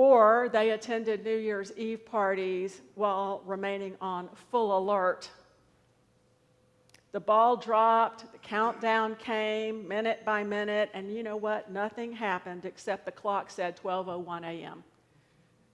or 0.00 0.48
they 0.50 0.70
attended 0.70 1.22
New 1.22 1.36
Year's 1.36 1.72
Eve 1.76 2.06
parties 2.06 2.80
while 2.94 3.42
remaining 3.44 3.94
on 4.00 4.30
full 4.50 4.78
alert. 4.78 5.28
The 7.12 7.20
ball 7.20 7.58
dropped, 7.58 8.32
the 8.32 8.38
countdown 8.38 9.14
came 9.16 9.86
minute 9.86 10.24
by 10.24 10.42
minute, 10.42 10.88
and 10.94 11.14
you 11.14 11.22
know 11.22 11.36
what? 11.36 11.70
Nothing 11.70 12.12
happened 12.12 12.64
except 12.64 13.04
the 13.04 13.12
clock 13.12 13.50
said 13.50 13.76
12:01 13.76 14.42
a.m. 14.44 14.82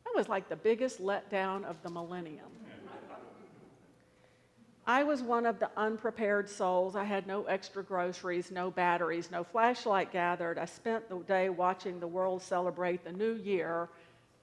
That 0.04 0.16
was 0.16 0.28
like 0.28 0.48
the 0.48 0.56
biggest 0.56 1.00
letdown 1.00 1.62
of 1.62 1.80
the 1.84 1.90
millennium. 1.90 2.50
I 4.88 5.04
was 5.04 5.22
one 5.22 5.46
of 5.46 5.60
the 5.60 5.70
unprepared 5.76 6.48
souls. 6.48 6.96
I 6.96 7.04
had 7.04 7.28
no 7.28 7.44
extra 7.44 7.84
groceries, 7.84 8.50
no 8.50 8.72
batteries, 8.72 9.30
no 9.30 9.44
flashlight 9.44 10.12
gathered. 10.12 10.58
I 10.58 10.64
spent 10.64 11.08
the 11.08 11.18
day 11.18 11.48
watching 11.48 12.00
the 12.00 12.08
world 12.08 12.42
celebrate 12.42 13.04
the 13.04 13.12
new 13.12 13.34
year 13.34 13.88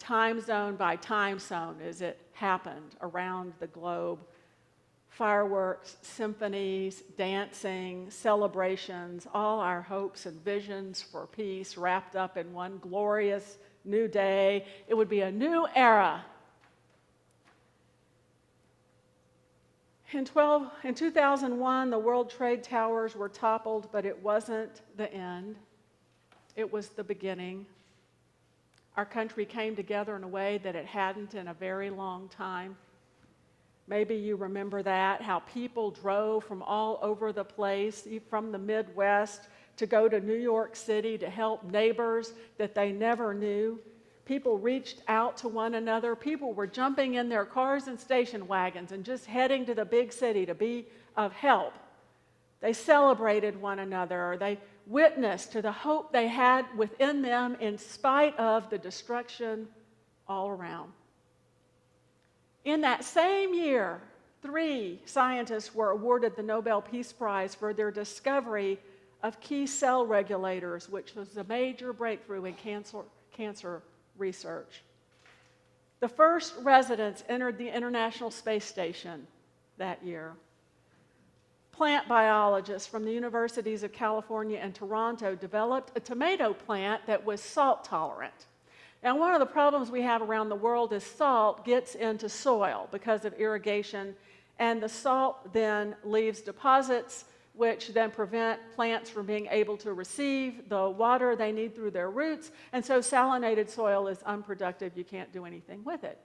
time 0.03 0.41
zone 0.41 0.75
by 0.75 0.97
time 0.97 1.39
zone 1.39 1.77
as 1.87 2.01
it 2.01 2.19
happened 2.33 2.95
around 3.01 3.53
the 3.59 3.67
globe. 3.67 4.19
Fireworks, 5.07 5.95
symphonies, 6.01 7.03
dancing, 7.17 8.09
celebrations, 8.09 9.27
all 9.33 9.59
our 9.59 9.81
hopes 9.81 10.25
and 10.25 10.43
visions 10.43 11.01
for 11.01 11.27
peace 11.27 11.77
wrapped 11.77 12.15
up 12.15 12.35
in 12.35 12.51
one 12.51 12.79
glorious 12.81 13.57
new 13.85 14.07
day. 14.07 14.65
It 14.87 14.95
would 14.95 15.09
be 15.09 15.21
a 15.21 15.31
new 15.31 15.67
era. 15.73 16.25
In, 20.11 20.25
12, 20.25 20.69
in 20.83 20.93
2001, 20.93 21.89
the 21.89 21.97
World 21.97 22.29
Trade 22.29 22.63
Towers 22.63 23.15
were 23.15 23.29
toppled, 23.29 23.89
but 23.91 24.05
it 24.05 24.21
wasn't 24.21 24.81
the 24.95 25.11
end. 25.11 25.55
It 26.55 26.71
was 26.71 26.89
the 26.89 27.03
beginning. 27.03 27.65
Our 28.95 29.05
country 29.05 29.45
came 29.45 29.75
together 29.75 30.15
in 30.15 30.23
a 30.23 30.27
way 30.27 30.59
that 30.63 30.75
it 30.75 30.85
hadn't 30.85 31.33
in 31.33 31.47
a 31.47 31.53
very 31.53 31.89
long 31.89 32.29
time. 32.29 32.77
Maybe 33.87 34.15
you 34.15 34.35
remember 34.35 34.81
that, 34.83 35.21
how 35.21 35.39
people 35.39 35.91
drove 35.91 36.43
from 36.45 36.61
all 36.61 36.99
over 37.01 37.33
the 37.33 37.43
place, 37.43 38.07
from 38.29 38.51
the 38.51 38.57
Midwest, 38.57 39.49
to 39.77 39.85
go 39.85 40.07
to 40.07 40.19
New 40.19 40.35
York 40.35 40.75
City 40.75 41.17
to 41.17 41.29
help 41.29 41.63
neighbors 41.63 42.33
that 42.57 42.75
they 42.75 42.91
never 42.91 43.33
knew. 43.33 43.79
People 44.25 44.57
reached 44.57 45.01
out 45.07 45.35
to 45.37 45.49
one 45.49 45.73
another. 45.73 46.15
People 46.15 46.53
were 46.53 46.67
jumping 46.67 47.15
in 47.15 47.27
their 47.27 47.45
cars 47.45 47.87
and 47.87 47.99
station 47.99 48.47
wagons 48.47 48.91
and 48.91 49.03
just 49.03 49.25
heading 49.25 49.65
to 49.65 49.73
the 49.73 49.83
big 49.83 50.13
city 50.13 50.45
to 50.45 50.53
be 50.53 50.85
of 51.17 51.33
help. 51.33 51.73
They 52.61 52.71
celebrated 52.71 53.59
one 53.59 53.79
another. 53.79 54.37
They 54.39 54.59
witnessed 54.85 55.51
to 55.53 55.61
the 55.61 55.71
hope 55.71 56.11
they 56.11 56.27
had 56.27 56.65
within 56.75 57.21
them 57.21 57.55
in 57.59 57.77
spite 57.77 58.37
of 58.37 58.69
the 58.69 58.77
destruction 58.77 59.67
all 60.27 60.49
around. 60.49 60.91
In 62.65 62.81
that 62.81 63.03
same 63.03 63.53
year, 63.53 64.01
three 64.41 65.01
scientists 65.05 65.73
were 65.73 65.91
awarded 65.91 66.35
the 66.35 66.43
Nobel 66.43 66.81
Peace 66.81 67.11
Prize 67.11 67.55
for 67.55 67.73
their 67.73 67.91
discovery 67.91 68.79
of 69.21 69.39
key 69.39 69.65
cell 69.65 70.05
regulators, 70.05 70.89
which 70.89 71.15
was 71.15 71.37
a 71.37 71.43
major 71.45 71.93
breakthrough 71.93 72.45
in 72.45 72.53
cancer, 72.53 72.99
cancer 73.31 73.81
research. 74.17 74.83
The 76.01 76.09
first 76.09 76.53
residents 76.61 77.23
entered 77.29 77.57
the 77.57 77.69
International 77.69 78.29
Space 78.29 78.65
Station 78.65 79.25
that 79.77 80.03
year. 80.03 80.33
Plant 81.83 82.07
biologists 82.07 82.87
from 82.87 83.03
the 83.03 83.11
universities 83.11 83.83
of 83.83 83.91
California 83.91 84.57
and 84.57 84.73
Toronto 84.73 85.35
developed 85.35 85.91
a 85.97 85.99
tomato 85.99 86.53
plant 86.53 87.05
that 87.07 87.25
was 87.25 87.41
salt 87.41 87.83
tolerant. 87.83 88.45
Now, 89.03 89.17
one 89.17 89.33
of 89.33 89.41
the 89.41 89.45
problems 89.45 89.91
we 89.91 90.01
have 90.01 90.21
around 90.21 90.47
the 90.47 90.55
world 90.55 90.93
is 90.93 91.03
salt 91.03 91.65
gets 91.65 91.95
into 91.95 92.29
soil 92.29 92.87
because 92.89 93.25
of 93.25 93.33
irrigation, 93.33 94.15
and 94.59 94.81
the 94.81 94.87
salt 94.87 95.51
then 95.51 95.97
leaves 96.05 96.39
deposits 96.39 97.25
which 97.53 97.89
then 97.89 98.11
prevent 98.11 98.61
plants 98.75 99.09
from 99.09 99.25
being 99.25 99.47
able 99.51 99.75
to 99.75 99.91
receive 99.91 100.69
the 100.69 100.89
water 100.89 101.35
they 101.35 101.51
need 101.51 101.75
through 101.75 101.91
their 101.91 102.09
roots. 102.09 102.51
And 102.71 102.85
so 102.85 102.99
salinated 102.99 103.69
soil 103.69 104.07
is 104.07 104.23
unproductive. 104.23 104.95
You 104.95 105.03
can't 105.03 105.33
do 105.33 105.43
anything 105.43 105.83
with 105.83 106.05
it. 106.05 106.17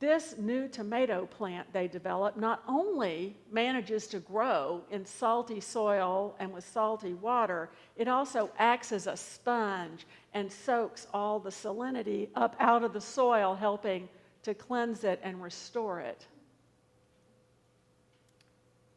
This 0.00 0.36
new 0.38 0.68
tomato 0.68 1.26
plant 1.26 1.72
they 1.72 1.88
developed 1.88 2.36
not 2.36 2.62
only 2.68 3.36
manages 3.50 4.06
to 4.08 4.20
grow 4.20 4.82
in 4.92 5.04
salty 5.04 5.58
soil 5.58 6.36
and 6.38 6.52
with 6.52 6.64
salty 6.64 7.14
water, 7.14 7.70
it 7.96 8.06
also 8.06 8.50
acts 8.58 8.92
as 8.92 9.08
a 9.08 9.16
sponge 9.16 10.06
and 10.34 10.52
soaks 10.52 11.08
all 11.12 11.40
the 11.40 11.50
salinity 11.50 12.28
up 12.36 12.54
out 12.60 12.84
of 12.84 12.92
the 12.92 13.00
soil, 13.00 13.56
helping 13.56 14.08
to 14.44 14.54
cleanse 14.54 15.02
it 15.02 15.18
and 15.24 15.42
restore 15.42 15.98
it. 15.98 16.28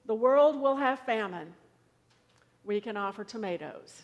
The 0.05 0.15
world 0.15 0.61
will 0.61 0.75
have 0.75 0.99
famine. 0.99 1.53
We 2.63 2.79
can 2.79 2.95
offer 2.95 3.23
tomatoes. 3.23 4.03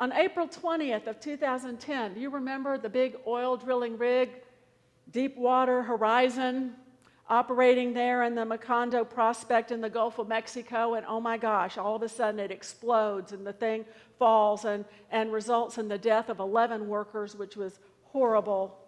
On 0.00 0.14
April 0.14 0.48
20th 0.48 1.08
of 1.08 1.20
2010, 1.20 2.14
do 2.14 2.20
you 2.20 2.30
remember 2.30 2.78
the 2.78 2.88
big 2.88 3.16
oil 3.26 3.58
drilling 3.58 3.98
rig, 3.98 4.30
Deepwater 5.10 5.82
Horizon, 5.82 6.72
operating 7.28 7.92
there 7.92 8.22
in 8.22 8.34
the 8.34 8.46
Macondo 8.46 9.04
prospect 9.04 9.70
in 9.70 9.82
the 9.82 9.90
Gulf 9.90 10.18
of 10.18 10.26
Mexico? 10.26 10.94
And 10.94 11.04
oh 11.06 11.20
my 11.20 11.36
gosh, 11.36 11.76
all 11.76 11.96
of 11.96 12.02
a 12.02 12.08
sudden 12.08 12.40
it 12.40 12.50
explodes 12.50 13.32
and 13.32 13.46
the 13.46 13.52
thing 13.52 13.84
falls 14.18 14.64
and, 14.64 14.86
and 15.10 15.34
results 15.34 15.76
in 15.76 15.86
the 15.86 15.98
death 15.98 16.30
of 16.30 16.38
11 16.38 16.88
workers, 16.88 17.36
which 17.36 17.54
was 17.54 17.78
horrible. 18.04 18.78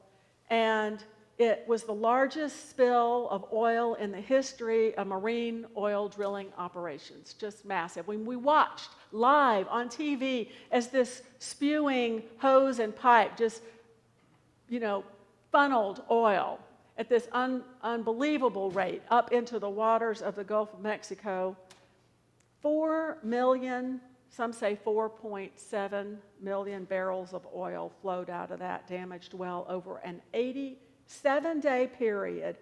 And 0.48 1.04
it 1.38 1.64
was 1.66 1.84
the 1.84 1.94
largest 1.94 2.70
spill 2.70 3.28
of 3.30 3.46
oil 3.52 3.94
in 3.94 4.12
the 4.12 4.20
history 4.20 4.94
of 4.96 5.06
marine 5.06 5.66
oil 5.76 6.08
drilling 6.08 6.48
operations, 6.58 7.34
just 7.34 7.64
massive. 7.64 8.06
When 8.06 8.24
we 8.24 8.36
watched 8.36 8.90
live 9.12 9.66
on 9.68 9.88
TV 9.88 10.48
as 10.70 10.88
this 10.88 11.22
spewing 11.38 12.22
hose 12.38 12.78
and 12.78 12.94
pipe 12.94 13.36
just, 13.36 13.62
you 14.68 14.80
know, 14.80 15.04
funneled 15.50 16.02
oil 16.10 16.58
at 16.98 17.08
this 17.08 17.28
un- 17.32 17.64
unbelievable 17.82 18.70
rate 18.70 19.02
up 19.10 19.32
into 19.32 19.58
the 19.58 19.68
waters 19.68 20.22
of 20.22 20.36
the 20.36 20.44
Gulf 20.44 20.72
of 20.74 20.80
Mexico, 20.80 21.56
4 22.60 23.18
million, 23.22 24.00
some 24.30 24.52
say 24.52 24.78
4.7 24.84 26.16
million 26.40 26.84
barrels 26.84 27.32
of 27.32 27.46
oil 27.54 27.90
flowed 28.00 28.30
out 28.30 28.50
of 28.50 28.58
that 28.60 28.86
damaged 28.86 29.34
well 29.34 29.66
over 29.68 29.96
an 29.98 30.20
80 30.34 30.78
seven 31.06 31.60
day 31.60 31.88
period 31.98 32.56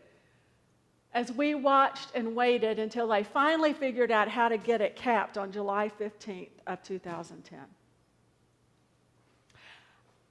as 1.12 1.32
we 1.32 1.54
watched 1.54 2.08
and 2.14 2.36
waited 2.36 2.78
until 2.78 3.08
they 3.08 3.22
finally 3.22 3.72
figured 3.72 4.10
out 4.10 4.28
how 4.28 4.48
to 4.48 4.56
get 4.56 4.80
it 4.80 4.94
capped 4.96 5.36
on 5.36 5.50
July 5.50 5.90
15th 6.00 6.48
of 6.66 6.82
2010. 6.82 7.58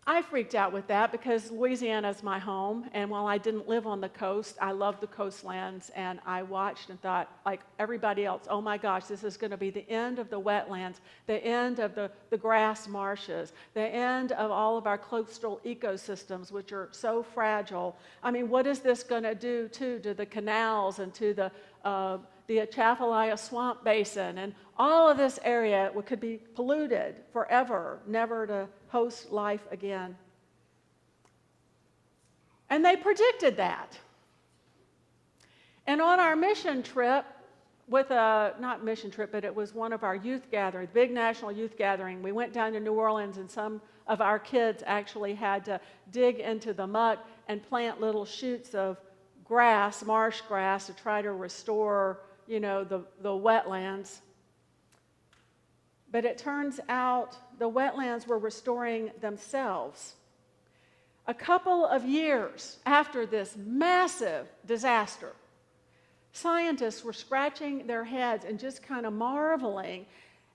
I 0.08 0.24
freaked 0.24 0.56
out 0.56 0.74
with 0.74 0.88
that 0.88 1.12
because 1.12 1.51
Louisiana 1.51 2.10
is 2.10 2.24
my 2.24 2.39
home, 2.39 2.89
and 2.94 3.12
while 3.12 3.27
I 3.27 3.38
didn't 3.38 3.68
live 3.68 3.86
on 3.86 4.01
the 4.01 4.10
coast, 4.10 4.58
I 4.60 4.72
loved 4.72 5.01
the 5.01 5.08
coastlands, 5.08 5.91
and 5.96 6.20
I 6.25 6.41
watched 6.41 6.89
and 6.89 7.00
thought, 7.00 7.29
like 7.46 7.60
everybody 7.77 8.25
else, 8.25 8.46
oh 8.50 8.60
my 8.60 8.77
gosh, 8.77 9.06
this 9.06 9.24
is 9.24 9.38
going 9.38 9.51
to 9.51 9.58
be 9.58 9.70
the 9.70 9.88
end 9.89 10.18
of 10.18 10.29
the 10.29 10.39
wetlands, 10.39 10.96
the 11.27 11.44
end 11.46 11.79
of 11.79 11.94
the, 11.94 12.10
the 12.32 12.38
grass 12.38 12.88
marshes, 12.88 13.53
the 13.75 13.82
end 13.82 14.32
of 14.32 14.50
all 14.50 14.77
of 14.77 14.88
our 14.88 14.98
coastal 14.98 15.62
ecosystems, 15.63 16.51
which 16.51 16.72
are 16.72 16.89
so 16.91 17.22
fragile. 17.22 17.96
I 18.24 18.32
mean, 18.32 18.50
what 18.50 18.65
is 18.65 18.79
this 18.79 19.03
going 19.03 19.24
to 19.24 19.36
do, 19.36 19.68
too, 19.68 20.00
to 20.00 20.15
the 20.15 20.25
canals 20.25 21.00
and 21.00 21.13
to 21.15 21.34
the 21.36 21.51
uh, 21.86 22.18
the 22.50 22.62
Atchafalaya 22.62 23.38
Swamp 23.38 23.84
Basin, 23.84 24.39
and 24.39 24.56
all 24.75 25.08
of 25.08 25.18
this 25.18 25.38
area 25.44 25.91
could 26.08 26.20
be 26.20 26.41
polluted 26.56 27.18
forever, 27.32 28.00
never 28.08 28.48
to 28.48 28.68
host 28.88 29.32
life 29.32 29.62
again. 29.70 30.18
And 32.72 32.84
they 32.84 32.96
predicted 32.96 33.58
that. 33.58 34.00
And 35.86 36.01
on 36.01 36.20
our 36.20 36.36
mission 36.36 36.82
trip, 36.82 37.24
with 37.88 38.10
a 38.10 38.56
not 38.60 38.84
mission 38.84 39.12
trip, 39.12 39.32
but 39.32 39.44
it 39.44 39.53
was 39.53 39.75
one 39.75 39.94
of 39.94 40.03
our 40.03 40.15
youth 40.15 40.50
gatherings, 40.50 40.89
big 40.91 41.12
national 41.12 41.51
youth 41.51 41.77
gathering. 41.77 42.24
We 42.24 42.32
went 42.32 42.51
down 42.51 42.74
to 42.74 42.79
New 42.79 42.94
Orleans, 42.94 43.38
and 43.38 43.50
some 43.50 43.79
of 44.08 44.22
our 44.22 44.39
kids 44.39 44.82
actually 44.88 45.36
had 45.36 45.63
to 45.65 45.79
dig 46.10 46.39
into 46.39 46.74
the 46.74 46.88
muck 46.88 47.20
and 47.48 47.62
plant 47.70 48.01
little 48.01 48.25
shoots 48.25 48.74
of 48.74 48.98
grass, 49.44 50.03
marsh 50.03 50.41
grass, 50.41 50.88
to 50.88 50.94
try 50.94 51.22
to 51.22 51.32
restore 51.32 52.22
you 52.50 52.60
know, 52.60 52.84
the, 52.84 53.06
the 53.22 53.29
wetlands. 53.29 54.20
But 56.12 56.25
it 56.25 56.39
turns 56.39 56.79
out 56.89 57.38
the 57.60 57.70
wetlands 57.70 58.25
were 58.25 58.39
restoring 58.39 59.12
themselves. 59.22 60.15
A 61.27 61.34
couple 61.34 61.86
of 61.86 62.03
years 62.06 62.77
after 62.88 63.27
this 63.27 63.56
massive 63.56 64.48
disaster, 64.65 65.34
scientists 66.34 67.03
were 67.03 67.13
scratching 67.13 67.86
their 67.86 68.03
heads 68.03 68.46
and 68.46 68.60
just 68.60 68.82
kind 68.82 69.06
of 69.06 69.13
marveling 69.13 70.08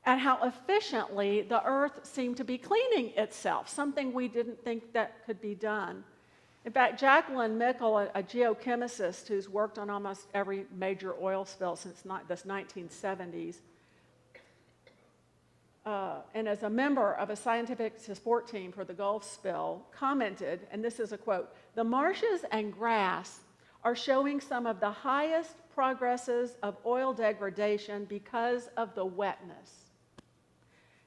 at 0.05 0.19
how 0.19 0.39
efficiently 0.43 1.43
the 1.43 1.65
earth 1.65 2.01
seemed 2.03 2.37
to 2.39 2.45
be 2.45 2.59
cleaning 2.59 3.13
itself, 3.17 3.69
something 3.69 4.13
we 4.13 4.27
didn't 4.27 4.63
think 4.65 4.93
that 4.93 5.25
could 5.25 5.41
be 5.41 5.55
done. 5.55 6.03
In 6.65 6.73
fact, 6.73 6.99
Jacqueline 6.99 7.59
Michel, 7.59 7.99
a, 7.99 8.11
a 8.15 8.23
geochemist 8.23 9.29
who's 9.29 9.49
worked 9.49 9.79
on 9.79 9.91
almost 9.91 10.27
every 10.33 10.65
major 10.75 11.15
oil 11.21 11.45
spill 11.45 11.77
since 11.77 12.05
not, 12.05 12.27
the 12.27 12.37
1970s, 12.37 13.57
uh, 15.85 16.21
and 16.33 16.49
as 16.49 16.63
a 16.63 16.71
member 16.71 17.13
of 17.13 17.29
a 17.29 17.37
scientific 17.37 18.01
support 18.01 18.49
team 18.49 18.73
for 18.73 18.85
the 18.85 18.95
Gulf 18.95 19.31
spill, 19.31 19.83
commented, 19.93 20.67
and 20.71 20.83
this 20.83 20.99
is 20.99 21.13
a 21.13 21.19
quote 21.19 21.55
The 21.75 21.85
marshes 21.85 22.45
and 22.51 22.73
grass 22.73 23.41
are 23.83 23.95
showing 23.95 24.41
some 24.41 24.67
of 24.67 24.81
the 24.81 24.91
highest 24.91 25.57
progresses 25.75 26.57
of 26.63 26.79
oil 26.87 27.13
degradation 27.13 28.07
because 28.07 28.71
of 28.79 28.95
the 28.95 29.05
wetness. 29.05 29.91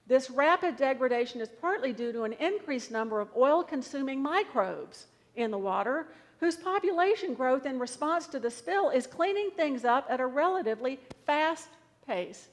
This 0.05 0.29
rapid 0.29 0.77
degradation 0.77 1.41
is 1.41 1.49
partly 1.59 1.91
due 1.91 2.11
to 2.11 2.23
an 2.23 2.33
increased 2.33 2.91
number 2.91 3.19
of 3.19 3.29
oil 3.35 3.63
consuming 3.63 4.21
microbes 4.21 5.07
in 5.38 5.51
the 5.51 5.58
water, 5.58 6.08
whose 6.39 6.56
population 6.56 7.34
growth 7.34 7.65
in 7.65 7.79
response 7.79 8.27
to 8.27 8.39
the 8.39 8.51
spill 8.51 8.89
is 8.89 9.08
cleaning 9.08 9.50
things 9.56 9.86
up 9.86 10.06
at 10.10 10.20
a 10.20 10.25
relatively 10.25 11.00
fast 11.25 11.70
pace. 12.06 12.50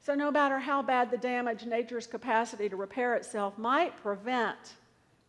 So, 0.00 0.14
no 0.14 0.30
matter 0.30 0.58
how 0.58 0.82
bad 0.82 1.10
the 1.10 1.16
damage, 1.16 1.64
nature's 1.64 2.06
capacity 2.06 2.68
to 2.68 2.76
repair 2.76 3.14
itself 3.14 3.56
might 3.56 3.96
prevent 3.96 4.74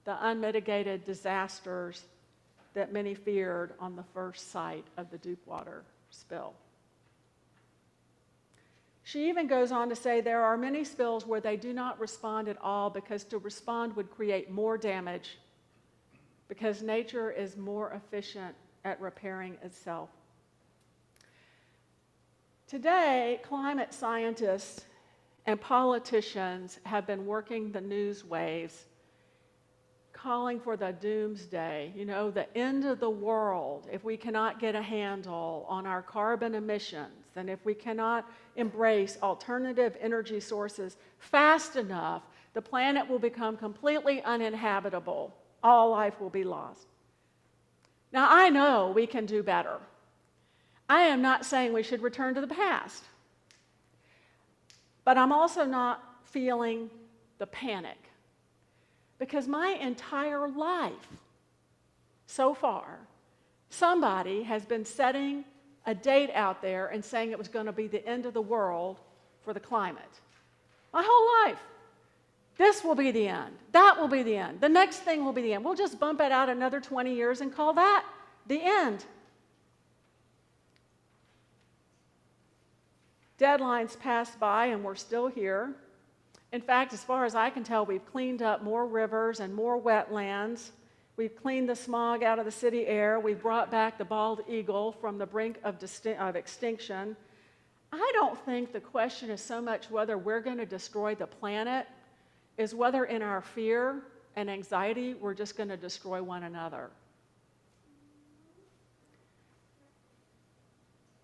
the 0.04 0.18
unmitigated 0.28 1.06
disasters 1.06 2.04
that 2.74 2.92
many 2.92 3.16
feared 3.16 3.74
on 3.80 3.96
the 3.96 4.04
first 4.14 4.52
sight 4.52 4.86
of 4.98 5.10
the 5.10 5.18
Deepwater 5.18 5.84
spill. 6.10 6.54
She 9.06 9.30
even 9.30 9.46
goes 9.46 9.72
on 9.72 9.90
to 9.90 9.96
say 9.96 10.20
there 10.20 10.44
are 10.44 10.58
many 10.58 10.84
spills 10.84 11.28
where 11.28 11.40
they 11.40 11.58
do 11.58 11.74
not 11.74 12.00
respond 12.00 12.48
at 12.48 12.58
all 12.60 12.90
because 12.90 13.24
to 13.26 13.38
respond 13.38 13.96
would 13.96 14.10
create 14.10 14.50
more 14.50 14.80
damage 14.80 15.38
because 16.48 16.82
nature 16.82 17.30
is 17.30 17.56
more 17.56 17.92
efficient 17.92 18.56
at 18.84 19.00
repairing 19.00 19.58
itself. 19.62 20.10
Today, 22.66 23.40
climate 23.44 23.94
scientists 23.94 24.86
and 25.46 25.62
politicians 25.62 26.80
have 26.84 27.06
been 27.06 27.28
working 27.28 27.72
the 27.72 27.82
news 27.82 28.26
waves 28.26 28.86
calling 30.14 30.60
for 30.60 30.76
the 30.76 30.94
doomsday, 30.94 31.94
you 31.96 32.06
know, 32.06 32.32
the 32.32 32.58
end 32.58 32.86
of 32.86 33.00
the 33.00 33.10
world 33.10 33.88
if 33.92 34.04
we 34.04 34.18
cannot 34.18 34.60
get 34.60 34.74
a 34.74 34.82
handle 34.82 35.64
on 35.70 35.86
our 35.86 36.02
carbon 36.02 36.56
emissions 36.56 37.25
and 37.36 37.50
if 37.50 37.64
we 37.66 37.74
cannot 37.74 38.30
embrace 38.56 39.18
alternative 39.22 39.98
energy 40.00 40.40
sources 40.40 40.98
fast 41.20 41.76
enough, 41.76 42.24
the 42.54 42.62
planet 42.62 43.10
will 43.10 43.20
become 43.20 43.58
completely 43.58 44.22
uninhabitable. 44.24 45.36
All 45.62 45.92
life 45.92 46.20
will 46.20 46.30
be 46.30 46.44
lost. 46.44 46.88
Now, 48.12 48.28
I 48.30 48.50
know 48.50 48.92
we 48.96 49.08
can 49.08 49.26
do 49.26 49.44
better. 49.44 49.78
I 50.88 51.02
am 51.02 51.22
not 51.22 51.46
saying 51.46 51.74
we 51.74 51.84
should 51.84 52.02
return 52.02 52.36
to 52.36 52.42
the 52.42 52.48
past, 52.48 53.04
but 55.04 55.18
I'm 55.18 55.32
also 55.32 55.66
not 55.66 56.02
feeling 56.24 56.90
the 57.40 57.48
panic 57.48 57.98
because 59.20 59.48
my 59.48 59.78
entire 59.82 60.48
life, 60.48 60.94
so 62.28 62.54
far, 62.54 63.00
somebody 63.70 64.44
has 64.44 64.66
been 64.66 64.86
setting 64.86 65.44
a 65.86 65.94
date 65.94 66.32
out 66.34 66.62
there 66.62 66.88
and 66.88 67.04
saying 67.04 67.32
it 67.32 67.38
was 67.38 67.48
going 67.48 67.66
to 67.66 67.72
be 67.72 67.88
the 67.88 68.06
end 68.08 68.26
of 68.26 68.34
the 68.34 68.42
world 68.42 69.00
for 69.44 69.54
the 69.54 69.60
climate. 69.60 70.02
My 70.94 71.04
whole 71.06 71.50
life. 71.50 71.60
This 72.58 72.84
will 72.84 72.96
be 72.96 73.12
the 73.12 73.28
end. 73.28 73.54
That 73.74 73.98
will 74.00 74.08
be 74.08 74.24
the 74.24 74.38
end. 74.38 74.62
The 74.62 74.70
next 74.70 75.00
thing 75.00 75.26
will 75.26 75.34
be 75.34 75.42
the 75.42 75.54
end. 75.54 75.66
We'll 75.66 75.76
just 75.76 76.00
bump 76.00 76.22
it 76.22 76.32
out 76.32 76.50
another 76.50 76.80
20 76.80 77.14
years 77.14 77.42
and 77.42 77.54
call 77.54 77.74
that 77.74 78.06
the 78.48 78.62
end. 78.62 79.06
Deadlines 83.40 84.00
passed 84.00 84.40
by 84.40 84.68
and 84.68 84.84
we're 84.84 84.96
still 84.96 85.28
here. 85.28 85.74
In 86.54 86.62
fact, 86.62 86.94
as 86.94 87.04
far 87.04 87.26
as 87.26 87.36
I 87.36 87.50
can 87.50 87.66
tell, 87.66 87.86
we've 87.86 88.06
cleaned 88.06 88.42
up 88.42 88.64
more 88.64 88.88
rivers 88.88 89.42
and 89.42 89.54
more 89.54 89.80
wetlands. 89.80 90.70
We've 91.18 91.36
cleaned 91.36 91.70
the 91.70 91.76
smog 91.76 92.24
out 92.24 92.40
of 92.40 92.46
the 92.46 92.52
city 92.52 92.86
air. 92.88 93.20
We've 93.20 93.42
brought 93.42 93.72
back 93.72 93.98
the 93.98 94.06
bald 94.06 94.42
eagle 94.50 94.92
from 94.92 95.18
the 95.18 95.26
brink 95.26 95.60
of, 95.64 95.80
disti- 95.80 96.18
of 96.18 96.36
extinction. 96.36 97.16
I 97.94 98.12
don't 98.14 98.38
think 98.46 98.74
the 98.74 98.82
question 98.82 99.30
is 99.30 99.42
so 99.42 99.62
much 99.62 99.90
whether 99.90 100.18
we're 100.18 100.42
going 100.42 100.58
to 100.58 100.66
destroy 100.66 101.16
the 101.16 101.28
planet, 101.28 101.88
is 102.58 102.76
whether 102.76 103.06
in 103.06 103.22
our 103.22 103.42
fear 103.42 104.02
and 104.36 104.50
anxiety 104.50 105.14
we're 105.14 105.34
just 105.34 105.56
going 105.56 105.70
to 105.70 105.78
destroy 105.78 106.22
one 106.22 106.44
another. 106.44 106.90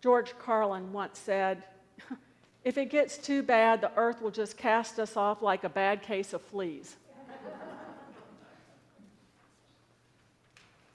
George 0.02 0.34
Carlin 0.40 0.94
once 0.94 1.20
said, 1.20 1.64
if 2.64 2.78
it 2.78 2.90
gets 2.90 3.18
too 3.18 3.44
bad, 3.44 3.82
the 3.82 3.92
earth 3.98 4.22
will 4.22 4.32
just 4.32 4.56
cast 4.56 5.00
us 5.00 5.18
off 5.18 5.42
like 5.42 5.64
a 5.64 5.70
bad 5.70 6.02
case 6.02 6.32
of 6.32 6.42
fleas. 6.42 6.96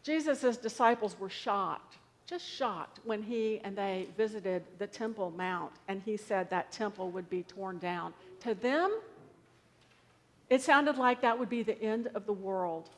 Jesus' 0.07 0.57
disciples 0.57 1.19
were 1.19 1.29
shocked, 1.29 1.97
just 2.29 2.47
shocked, 2.47 3.01
when 3.03 3.25
he 3.25 3.61
and 3.65 3.77
they 3.77 4.07
visited 4.17 4.63
the 4.79 4.87
Temple 4.87 5.33
Mount 5.37 5.73
and 5.89 6.01
he 6.05 6.17
said 6.17 6.49
that 6.51 6.71
temple 6.71 7.11
would 7.11 7.29
be 7.29 7.43
torn 7.43 7.79
down. 7.79 8.15
To 8.43 8.55
them, 8.55 8.97
it 10.49 10.63
sounded 10.63 10.97
like 10.97 11.23
that 11.23 11.37
would 11.37 11.49
be 11.49 11.65
the 11.65 11.83
end 11.83 12.09
of 12.15 12.25
the 12.25 12.33
world, 12.33 12.89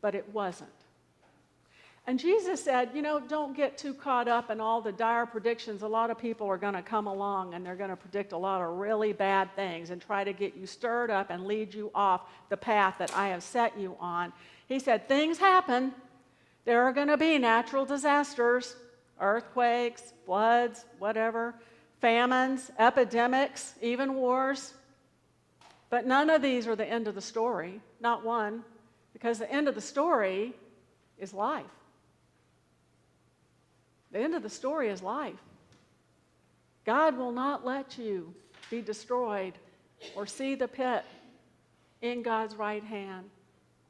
but 0.00 0.14
it 0.14 0.32
wasn't. 0.32 0.70
And 2.06 2.20
Jesus 2.20 2.62
said, 2.62 2.90
you 2.94 3.02
know, 3.02 3.18
don't 3.18 3.56
get 3.56 3.76
too 3.76 3.94
caught 3.94 4.28
up 4.28 4.50
in 4.50 4.60
all 4.60 4.80
the 4.80 4.92
dire 4.92 5.26
predictions. 5.26 5.82
A 5.82 5.88
lot 5.88 6.08
of 6.08 6.18
people 6.18 6.46
are 6.46 6.58
going 6.58 6.74
to 6.74 6.82
come 6.82 7.08
along 7.08 7.54
and 7.54 7.66
they're 7.66 7.74
going 7.74 7.90
to 7.90 7.96
predict 7.96 8.30
a 8.30 8.36
lot 8.36 8.60
of 8.60 8.76
really 8.76 9.12
bad 9.12 9.52
things 9.56 9.90
and 9.90 10.00
try 10.00 10.22
to 10.22 10.32
get 10.32 10.54
you 10.54 10.66
stirred 10.66 11.10
up 11.10 11.30
and 11.30 11.46
lead 11.46 11.74
you 11.74 11.90
off 11.96 12.20
the 12.48 12.56
path 12.56 12.96
that 12.98 13.12
I 13.16 13.28
have 13.28 13.42
set 13.42 13.76
you 13.76 13.96
on. 13.98 14.32
He 14.66 14.78
said, 14.78 15.08
things 15.08 15.38
happen. 15.38 15.92
There 16.64 16.82
are 16.84 16.92
going 16.92 17.08
to 17.08 17.16
be 17.16 17.38
natural 17.38 17.84
disasters, 17.84 18.76
earthquakes, 19.20 20.12
floods, 20.24 20.84
whatever, 20.98 21.54
famines, 22.00 22.70
epidemics, 22.78 23.74
even 23.82 24.14
wars. 24.14 24.74
But 25.90 26.06
none 26.06 26.30
of 26.30 26.42
these 26.42 26.66
are 26.66 26.76
the 26.76 26.86
end 26.86 27.06
of 27.06 27.14
the 27.14 27.20
story, 27.20 27.80
not 28.00 28.24
one, 28.24 28.64
because 29.12 29.38
the 29.38 29.50
end 29.50 29.68
of 29.68 29.74
the 29.74 29.80
story 29.80 30.54
is 31.18 31.34
life. 31.34 31.64
The 34.12 34.20
end 34.20 34.34
of 34.34 34.42
the 34.42 34.50
story 34.50 34.88
is 34.88 35.02
life. 35.02 35.34
God 36.86 37.16
will 37.16 37.32
not 37.32 37.64
let 37.64 37.98
you 37.98 38.34
be 38.70 38.80
destroyed 38.80 39.54
or 40.14 40.26
see 40.26 40.54
the 40.54 40.68
pit. 40.68 41.04
In 42.02 42.22
God's 42.22 42.54
right 42.54 42.84
hand 42.84 43.30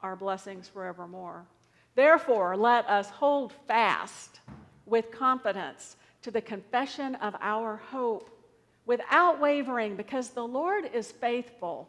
are 0.05 0.15
blessings 0.15 0.69
forevermore. 0.69 1.47
Therefore, 1.95 2.59
let 2.59 2.87
us 2.91 3.09
hold 3.09 3.55
fast 3.67 4.41
with 4.85 5.11
confidence 5.11 5.97
to 6.21 6.31
the 6.31 6.43
confession 6.43 7.15
of 7.17 7.35
our 7.41 7.77
hope 7.77 8.29
without 8.85 9.41
wavering, 9.41 9.97
because 9.97 10.29
the 10.29 10.47
Lord 10.47 10.85
is 10.93 11.11
faithful 11.11 11.89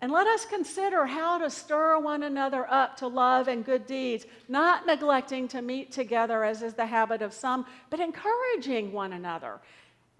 and 0.00 0.12
let 0.12 0.28
us 0.28 0.46
consider 0.46 1.04
how 1.04 1.36
to 1.38 1.50
stir 1.50 1.98
one 1.98 2.22
another 2.22 2.64
up 2.72 2.96
to 2.98 3.08
love 3.08 3.48
and 3.48 3.64
good 3.64 3.86
deeds, 3.86 4.24
not 4.48 4.86
neglecting 4.86 5.48
to 5.48 5.60
meet 5.60 5.90
together 5.90 6.44
as 6.44 6.62
is 6.62 6.74
the 6.74 6.86
habit 6.86 7.22
of 7.22 7.34
some, 7.34 7.66
but 7.90 8.00
encouraging 8.00 8.92
one 8.92 9.12
another, 9.12 9.60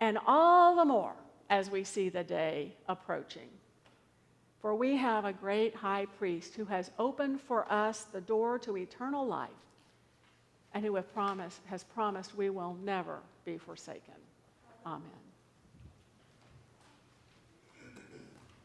and 0.00 0.18
all 0.26 0.74
the 0.74 0.84
more 0.84 1.14
as 1.48 1.70
we 1.70 1.84
see 1.84 2.08
the 2.08 2.24
day 2.24 2.74
approaching. 2.88 3.48
For 4.60 4.74
we 4.74 4.96
have 4.96 5.24
a 5.24 5.32
great 5.32 5.74
high 5.74 6.06
priest 6.18 6.54
who 6.54 6.66
has 6.66 6.90
opened 6.98 7.40
for 7.40 7.70
us 7.72 8.04
the 8.12 8.20
door 8.20 8.58
to 8.60 8.76
eternal 8.76 9.26
life 9.26 9.48
and 10.74 10.84
who 10.84 10.92
promised, 11.14 11.60
has 11.66 11.82
promised 11.82 12.36
we 12.36 12.50
will 12.50 12.76
never 12.82 13.20
be 13.44 13.56
forsaken. 13.58 14.14
Amen. 14.86 15.02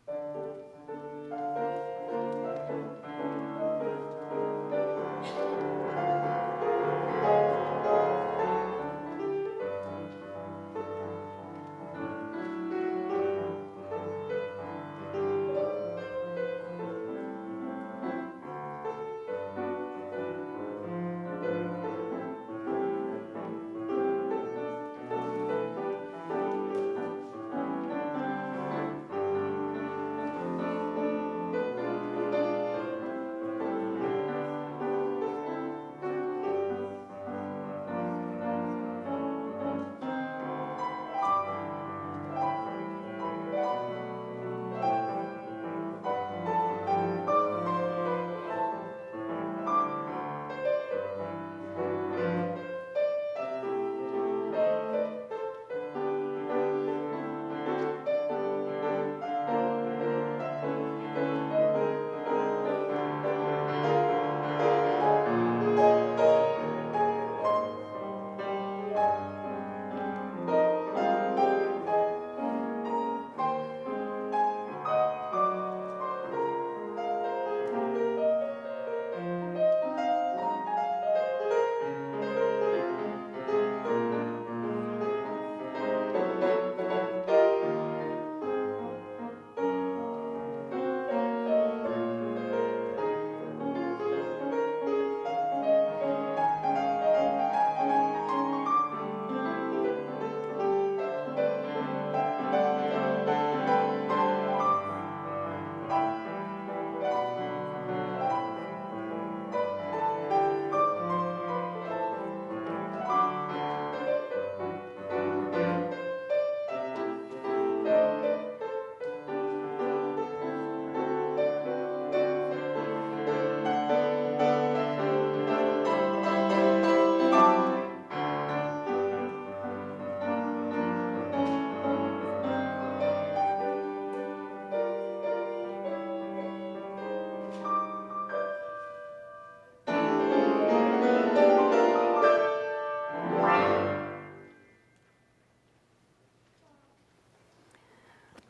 Amen. 0.10 1.65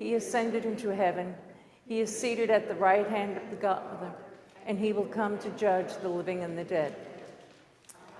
He 0.00 0.14
ascended 0.14 0.64
into 0.64 0.88
heaven. 0.88 1.34
He 1.86 2.00
is 2.00 2.18
seated 2.18 2.48
at 2.48 2.66
the 2.66 2.74
right 2.74 3.06
hand 3.06 3.36
of 3.36 3.50
the 3.50 3.56
Father, 3.58 4.10
and 4.66 4.78
he 4.78 4.94
will 4.94 5.04
come 5.04 5.36
to 5.38 5.50
judge 5.50 5.94
the 6.00 6.08
living 6.08 6.42
and 6.42 6.56
the 6.56 6.64
dead. 6.64 6.96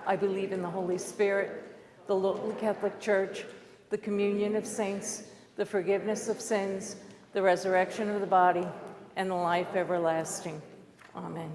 I 0.05 0.15
believe 0.15 0.51
in 0.51 0.61
the 0.61 0.69
Holy 0.69 0.99
Spirit, 0.99 1.75
the 2.05 2.15
local 2.15 2.51
Catholic 2.53 2.99
Church, 2.99 3.45
the 3.89 3.97
communion 3.97 4.55
of 4.55 4.67
saints, 4.67 5.23
the 5.55 5.65
forgiveness 5.65 6.29
of 6.29 6.39
sins, 6.39 6.97
the 7.33 7.41
resurrection 7.41 8.11
of 8.11 8.21
the 8.21 8.27
body, 8.27 8.67
and 9.15 9.31
the 9.31 9.35
life 9.35 9.75
everlasting. 9.75 10.61
Amen. 11.15 11.49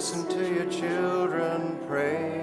Listen 0.00 0.26
to 0.30 0.54
your 0.54 0.64
children 0.72 1.78
pray. 1.86 2.39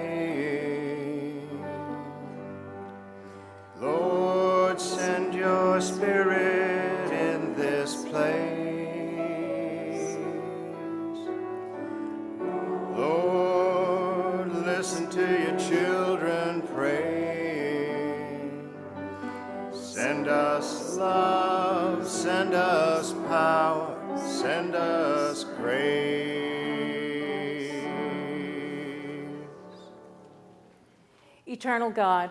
Eternal 31.58 31.90
God, 31.90 32.30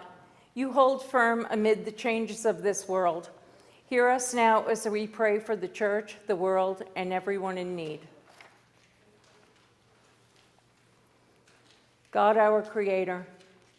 you 0.53 0.71
hold 0.71 1.03
firm 1.03 1.45
amid 1.51 1.83
the 1.83 1.91
changes 1.91 2.45
of 2.45 2.63
this 2.63 2.87
world. 2.87 3.29
Hear 3.87 4.07
us 4.07 4.33
now 4.33 4.63
as 4.67 4.87
we 4.87 5.05
pray 5.05 5.37
for 5.37 5.57
the 5.57 5.67
church, 5.67 6.15
the 6.27 6.35
world, 6.37 6.83
and 6.95 7.11
everyone 7.11 7.57
in 7.57 7.75
need. 7.75 7.99
God, 12.11 12.37
our 12.37 12.61
Creator, 12.61 13.27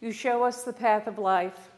you 0.01 0.11
show 0.11 0.43
us 0.43 0.61
the 0.61 0.71
path 0.71 1.07
of 1.07 1.17
life. 1.17 1.71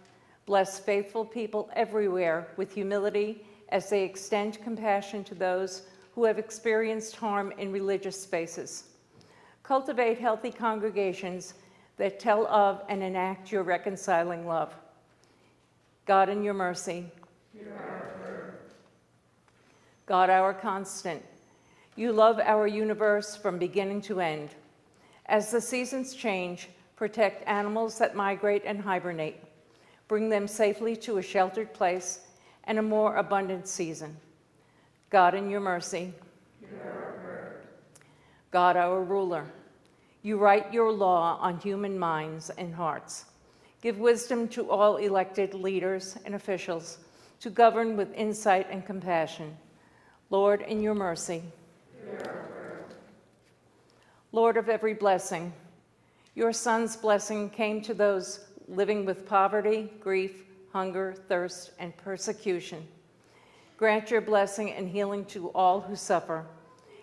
Bless 0.46 0.78
faithful 0.78 1.24
people 1.24 1.70
everywhere 1.74 2.50
with 2.58 2.74
humility 2.74 3.46
as 3.70 3.90
they 3.90 4.04
extend 4.04 4.62
compassion 4.62 5.24
to 5.24 5.34
those 5.34 5.84
who 6.14 6.26
have 6.26 6.38
experienced 6.38 7.16
harm 7.16 7.54
in 7.58 7.72
religious 7.72 8.22
spaces. 8.22 8.90
Cultivate 9.64 10.20
healthy 10.20 10.52
congregations 10.52 11.54
that 11.98 12.20
tell 12.20 12.48
of 12.48 12.82
and 12.90 13.04
enact 13.04 13.52
your 13.52 13.64
reconciling 13.64 14.48
love. 14.48 14.74
God, 16.06 16.30
in 16.30 16.44
your 16.44 16.54
mercy. 16.54 17.06
God, 20.06 20.30
our 20.30 20.54
constant. 20.54 21.24
You 21.96 22.12
love 22.12 22.40
our 22.40 22.68
universe 22.68 23.36
from 23.36 23.58
beginning 23.58 24.02
to 24.04 24.20
end. 24.20 24.50
As 25.28 25.52
the 25.52 25.62
seasons 25.62 26.14
change, 26.14 26.70
protect 26.96 27.48
animals 27.48 27.98
that 28.00 28.16
migrate 28.16 28.64
and 28.66 28.82
hibernate. 28.82 29.42
Bring 30.08 30.28
them 30.28 30.48
safely 30.48 30.96
to 30.98 31.20
a 31.20 31.22
sheltered 31.22 31.74
place 31.74 32.22
and 32.66 32.80
a 32.80 32.82
more 32.82 33.16
abundant 33.16 33.68
season. 33.68 34.18
God, 35.10 35.36
in 35.36 35.50
your 35.50 35.62
mercy. 35.62 36.14
God, 38.52 38.76
our 38.76 39.02
ruler. 39.02 39.46
You 40.24 40.38
write 40.38 40.72
your 40.72 40.92
law 40.92 41.38
on 41.42 41.60
human 41.60 41.98
minds 41.98 42.52
and 42.52 42.74
hearts. 42.74 43.26
Give 43.82 43.98
wisdom 43.98 44.48
to 44.50 44.70
all 44.70 44.98
elected 44.98 45.56
leaders 45.56 46.16
and 46.26 46.36
officials 46.36 47.00
to 47.40 47.50
govern 47.50 47.98
with 47.98 48.14
insight 48.14 48.68
and 48.70 48.86
compassion. 48.86 49.58
Lord, 50.30 50.62
in 50.62 50.82
your 50.82 50.94
mercy. 50.94 51.42
Lord 54.32 54.58
of 54.58 54.70
every 54.70 54.94
blessing, 54.94 55.52
your 56.36 56.54
Son's 56.54 56.96
blessing 56.96 57.50
came 57.50 57.82
to 57.82 57.94
those 57.94 58.46
living 58.68 59.06
with 59.06 59.26
poverty, 59.26 59.92
grief, 60.00 60.44
hunger, 60.72 61.16
thirst, 61.28 61.72
and 61.80 61.98
persecution. 61.98 62.88
Grant 63.76 64.12
your 64.12 64.22
blessing 64.22 64.72
and 64.72 64.88
healing 64.88 65.26
to 65.26 65.50
all 65.50 65.82
who 65.82 65.96
suffer, 65.96 66.46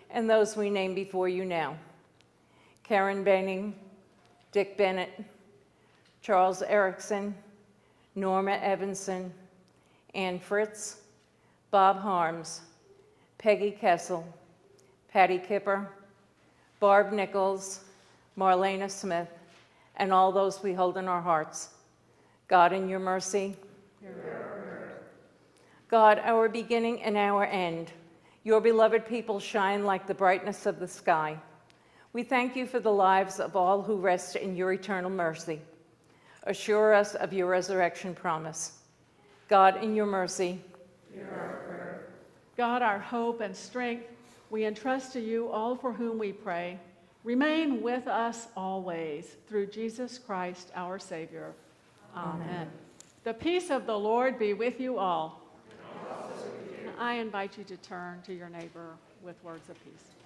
and 0.09 0.29
those 0.29 0.55
we 0.55 0.69
name 0.69 0.95
before 0.95 1.27
you 1.27 1.43
now. 1.43 1.77
Karen 2.89 3.23
Benning, 3.23 3.75
Dick 4.51 4.75
Bennett, 4.75 5.11
Charles 6.23 6.63
Erickson, 6.63 7.35
Norma 8.15 8.53
Evanson, 8.53 9.31
Ann 10.15 10.39
Fritz, 10.39 11.01
Bob 11.69 11.99
Harms, 11.99 12.61
Peggy 13.37 13.69
Kessel, 13.69 14.27
Patty 15.07 15.37
Kipper, 15.37 15.87
Barb 16.79 17.11
Nichols, 17.11 17.81
Marlena 18.35 18.89
Smith, 18.89 19.29
and 19.97 20.11
all 20.11 20.31
those 20.31 20.63
we 20.63 20.73
hold 20.73 20.97
in 20.97 21.07
our 21.07 21.21
hearts. 21.21 21.69
God, 22.47 22.73
in 22.73 22.89
your 22.89 22.97
mercy. 22.97 23.55
God, 25.89 26.19
our 26.23 26.49
beginning 26.49 27.03
and 27.03 27.15
our 27.15 27.45
end, 27.45 27.91
your 28.43 28.59
beloved 28.59 29.05
people 29.05 29.39
shine 29.39 29.85
like 29.85 30.07
the 30.07 30.15
brightness 30.15 30.65
of 30.65 30.79
the 30.79 30.87
sky. 30.87 31.37
We 32.11 32.23
thank 32.23 32.55
you 32.55 32.65
for 32.65 32.79
the 32.79 32.91
lives 32.91 33.39
of 33.39 33.55
all 33.55 33.83
who 33.83 33.97
rest 33.97 34.35
in 34.35 34.55
your 34.55 34.73
eternal 34.73 35.11
mercy. 35.11 35.61
Assure 36.43 36.93
us 36.93 37.13
of 37.15 37.33
your 37.33 37.47
resurrection 37.47 38.15
promise. 38.15 38.79
God, 39.47 39.83
in 39.83 39.95
your 39.95 40.07
mercy. 40.07 40.59
God, 42.57 42.81
our 42.81 42.99
hope 42.99 43.41
and 43.41 43.55
strength, 43.55 44.05
we 44.49 44.65
entrust 44.65 45.13
to 45.13 45.19
you 45.19 45.49
all 45.49 45.75
for 45.75 45.93
whom 45.93 46.17
we 46.17 46.31
pray. 46.31 46.79
Remain 47.23 47.81
with 47.81 48.07
us 48.07 48.47
always 48.57 49.35
through 49.47 49.67
Jesus 49.67 50.17
Christ, 50.17 50.71
our 50.75 50.97
Savior. 50.97 51.53
Amen. 52.15 52.67
The 53.23 53.33
peace 53.33 53.69
of 53.69 53.85
the 53.85 53.97
Lord 53.97 54.39
be 54.39 54.53
with 54.53 54.79
you 54.79 54.97
all. 54.97 55.41
I 56.97 57.13
invite 57.15 57.57
you 57.57 57.63
to 57.65 57.77
turn 57.77 58.21
to 58.23 58.33
your 58.33 58.49
neighbor 58.49 58.95
with 59.23 59.41
words 59.43 59.69
of 59.69 59.75
peace. 59.83 60.18